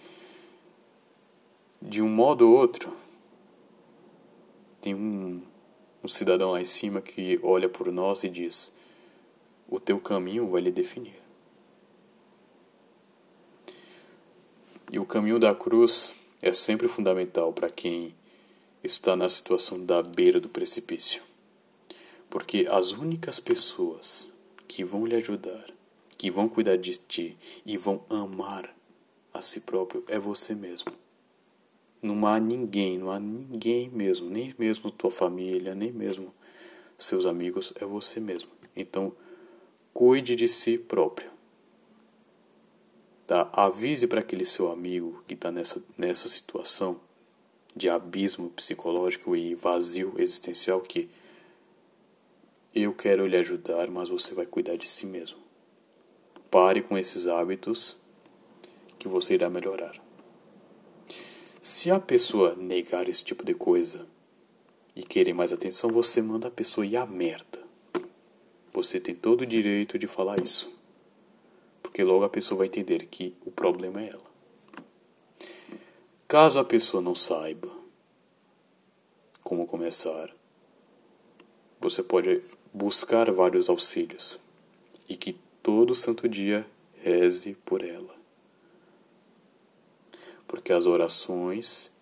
de 1.81 2.01
um 2.01 2.09
modo 2.09 2.49
ou 2.49 2.57
outro, 2.57 2.93
tem 4.81 4.95
um, 4.95 5.43
um 6.03 6.09
cidadão 6.09 6.53
lá 6.53 6.61
em 6.61 6.65
cima 6.65 7.01
que 7.01 7.39
olha 7.43 7.69
por 7.69 7.91
nós 7.93 8.25
e 8.25 8.29
diz: 8.29 8.75
O 9.69 9.79
teu 9.79 9.99
caminho 9.99 10.49
vai 10.49 10.63
lhe 10.63 10.71
definir. 10.71 11.23
E 14.91 14.99
o 14.99 15.05
caminho 15.05 15.39
da 15.39 15.55
cruz 15.55 16.13
é 16.45 16.53
sempre 16.53 16.87
fundamental 16.87 17.55
para 17.55 17.71
quem 17.71 18.15
está 18.83 19.17
na 19.17 19.31
situação 19.31 19.83
da 19.83 20.03
beira 20.03 20.39
do 20.39 20.51
precipício. 20.51 21.23
Porque 22.29 22.67
as 22.71 22.93
únicas 22.93 23.41
pessoas 23.41 24.31
que 24.69 24.85
vão 24.85 25.07
lhe 25.07 25.17
ajudar, 25.17 25.73
que 26.19 26.31
vão 26.31 26.47
cuidar 26.47 26.77
de 26.77 26.99
ti 26.99 27.35
e 27.65 27.79
vão 27.79 28.05
amar 28.11 28.77
a 29.33 29.41
si 29.41 29.61
próprio 29.61 30.05
é 30.07 30.19
você 30.19 30.55
mesmo. 30.55 30.93
Não 32.03 32.27
há 32.27 32.39
ninguém, 32.39 32.99
não 32.99 33.11
há 33.11 33.19
ninguém 33.19 33.89
mesmo, 33.89 34.29
nem 34.29 34.55
mesmo 34.59 34.91
tua 34.91 35.11
família, 35.11 35.75
nem 35.75 35.91
mesmo 35.91 36.31
seus 36.99 37.25
amigos, 37.25 37.73
é 37.81 37.87
você 37.87 38.21
mesmo. 38.21 38.51
Então, 38.77 39.17
cuide 39.95 40.37
de 40.37 40.47
si 40.47 40.77
próprio. 40.77 41.31
Tá? 43.27 43.49
Avise 43.53 44.07
para 44.07 44.21
aquele 44.21 44.45
seu 44.45 44.71
amigo 44.71 45.23
que 45.27 45.35
está 45.35 45.51
nessa, 45.51 45.83
nessa 45.97 46.29
situação 46.29 47.01
de 47.75 47.89
abismo 47.89 48.51
psicológico 48.51 49.35
e 49.35 49.55
vazio 49.55 50.15
existencial 50.19 50.81
que 50.81 51.09
eu 52.75 52.93
quero 52.93 53.27
lhe 53.27 53.37
ajudar, 53.37 53.89
mas 53.89 54.09
você 54.09 54.35
vai 54.35 54.47
cuidar 54.47 54.77
de 54.77 54.89
si 54.89 55.07
mesmo. 55.07 55.39
Pare 56.51 56.83
com 56.83 56.99
esses 56.99 57.27
hábitos 57.27 57.99
que 58.99 59.09
você 59.09 59.35
irá 59.35 59.49
melhorar. 59.49 60.01
Se 61.63 61.91
a 61.91 61.99
pessoa 61.99 62.55
negar 62.57 63.09
esse 63.09 63.25
tipo 63.25 63.45
de 63.45 63.55
coisa 63.55 64.07
e 64.95 65.03
querer 65.03 65.33
mais 65.33 65.53
atenção, 65.53 65.91
você 65.91 66.21
manda 66.21 66.49
a 66.49 66.51
pessoa 66.51 66.87
ir 66.87 66.97
à 66.97 67.07
merda. 67.07 67.63
Você 68.73 69.01
tem 69.01 69.15
todo 69.15 69.43
o 69.43 69.47
direito 69.47 69.99
de 69.99 70.07
falar 70.07 70.43
isso. 70.43 70.77
Porque 71.95 72.03
logo 72.03 72.25
a 72.25 72.29
pessoa 72.29 72.59
vai 72.59 72.67
entender 72.67 73.07
que 73.07 73.37
o 73.47 73.53
problema 73.53 74.03
é 74.03 74.09
ela. 74.09 74.25
Caso 76.27 76.59
a 76.59 76.65
pessoa 76.65 77.01
não 77.01 77.15
saiba 77.15 77.71
como 79.45 79.65
começar, 79.65 80.35
você 81.81 82.03
pode 82.03 82.43
buscar 82.73 83.31
vários 83.31 83.69
auxílios 83.69 84.41
e 85.09 85.15
que 85.15 85.39
todo 85.63 85.95
santo 85.95 86.29
dia 86.29 86.67
reze 87.01 87.57
por 87.65 87.85
ela. 87.85 88.17
Porque 90.49 90.73
as 90.73 90.87
orações 90.87 91.93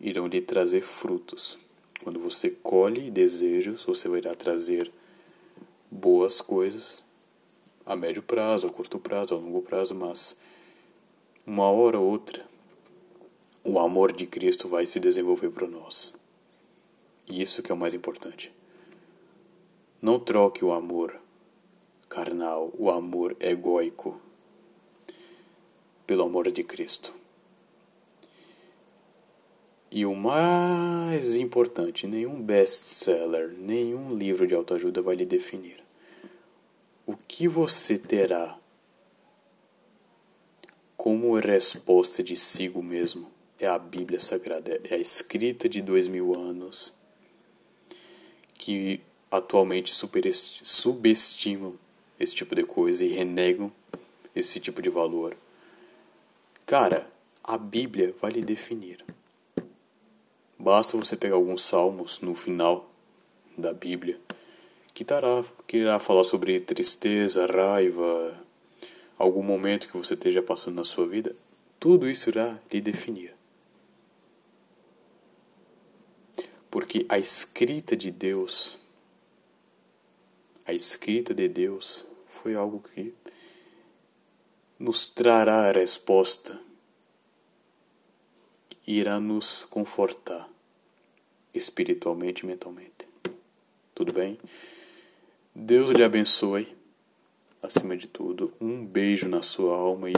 irão 0.00 0.26
lhe 0.26 0.40
trazer 0.40 0.80
frutos. 0.80 1.58
Quando 2.02 2.18
você 2.18 2.48
colhe 2.48 3.10
desejos, 3.10 3.84
você 3.84 4.08
irá 4.16 4.34
trazer 4.34 4.90
boas 5.90 6.40
coisas 6.40 7.04
a 7.84 7.96
médio 7.96 8.22
prazo, 8.22 8.66
a 8.66 8.70
curto 8.70 8.98
prazo, 8.98 9.34
a 9.34 9.38
longo 9.38 9.62
prazo, 9.62 9.94
mas 9.94 10.36
uma 11.46 11.68
hora 11.70 11.98
ou 11.98 12.06
outra 12.06 12.44
o 13.64 13.78
amor 13.78 14.12
de 14.12 14.26
Cristo 14.26 14.68
vai 14.68 14.84
se 14.84 14.98
desenvolver 14.98 15.50
para 15.50 15.68
nós. 15.68 16.14
E 17.28 17.40
isso 17.40 17.62
que 17.62 17.70
é 17.70 17.74
o 17.74 17.78
mais 17.78 17.94
importante. 17.94 18.52
Não 20.00 20.18
troque 20.18 20.64
o 20.64 20.72
amor 20.72 21.14
carnal, 22.08 22.72
o 22.76 22.90
amor 22.90 23.36
egóico, 23.38 24.20
pelo 26.06 26.24
amor 26.24 26.50
de 26.50 26.64
Cristo. 26.64 27.14
E 29.90 30.04
o 30.04 30.14
mais 30.14 31.36
importante, 31.36 32.06
nenhum 32.06 32.42
best-seller, 32.42 33.52
nenhum 33.56 34.14
livro 34.16 34.46
de 34.46 34.54
autoajuda 34.54 35.00
vai 35.00 35.14
lhe 35.14 35.26
definir 35.26 35.81
o 37.12 37.16
que 37.28 37.46
você 37.46 37.98
terá 37.98 38.58
como 40.96 41.38
resposta 41.38 42.22
de 42.22 42.34
si 42.34 42.70
mesmo 42.70 43.30
é 43.58 43.66
a 43.66 43.78
Bíblia 43.78 44.18
Sagrada, 44.18 44.80
é 44.88 44.94
a 44.94 44.98
escrita 44.98 45.68
de 45.68 45.82
dois 45.82 46.08
mil 46.08 46.34
anos 46.34 46.94
que 48.54 49.00
atualmente 49.30 49.92
subestimam 49.92 51.78
esse 52.18 52.34
tipo 52.34 52.54
de 52.54 52.64
coisa 52.64 53.04
e 53.04 53.12
renegam 53.12 53.70
esse 54.34 54.58
tipo 54.58 54.80
de 54.80 54.88
valor. 54.88 55.36
Cara, 56.64 57.10
a 57.44 57.58
Bíblia 57.58 58.14
vai 58.22 58.30
lhe 58.30 58.40
definir. 58.40 59.04
Basta 60.58 60.96
você 60.96 61.14
pegar 61.14 61.34
alguns 61.34 61.62
salmos 61.62 62.20
no 62.20 62.34
final 62.34 62.90
da 63.58 63.74
Bíblia 63.74 64.18
que, 64.94 65.04
tará, 65.04 65.44
que 65.66 65.78
irá 65.78 65.98
falar 65.98 66.24
sobre 66.24 66.60
tristeza, 66.60 67.46
raiva, 67.46 68.38
algum 69.18 69.42
momento 69.42 69.86
que 69.86 69.96
você 69.96 70.14
esteja 70.14 70.42
passando 70.42 70.76
na 70.76 70.84
sua 70.84 71.06
vida, 71.06 71.34
tudo 71.78 72.08
isso 72.08 72.28
irá 72.28 72.58
lhe 72.72 72.80
definir. 72.80 73.34
Porque 76.70 77.04
a 77.08 77.18
escrita 77.18 77.96
de 77.96 78.10
Deus, 78.10 78.78
a 80.64 80.72
escrita 80.72 81.34
de 81.34 81.48
Deus 81.48 82.06
foi 82.42 82.54
algo 82.54 82.80
que 82.80 83.14
nos 84.78 85.08
trará 85.08 85.68
a 85.68 85.72
resposta, 85.72 86.58
irá 88.86 89.20
nos 89.20 89.64
confortar 89.64 90.48
espiritualmente 91.54 92.42
e 92.42 92.46
mentalmente. 92.46 93.08
Tudo 93.94 94.12
bem? 94.12 94.38
Deus 95.54 95.90
lhe 95.90 96.02
abençoe. 96.02 96.74
Acima 97.62 97.94
de 97.94 98.08
tudo, 98.08 98.54
um 98.58 98.86
beijo 98.86 99.28
na 99.28 99.42
sua 99.42 99.76
alma 99.76 100.08
e. 100.08 100.14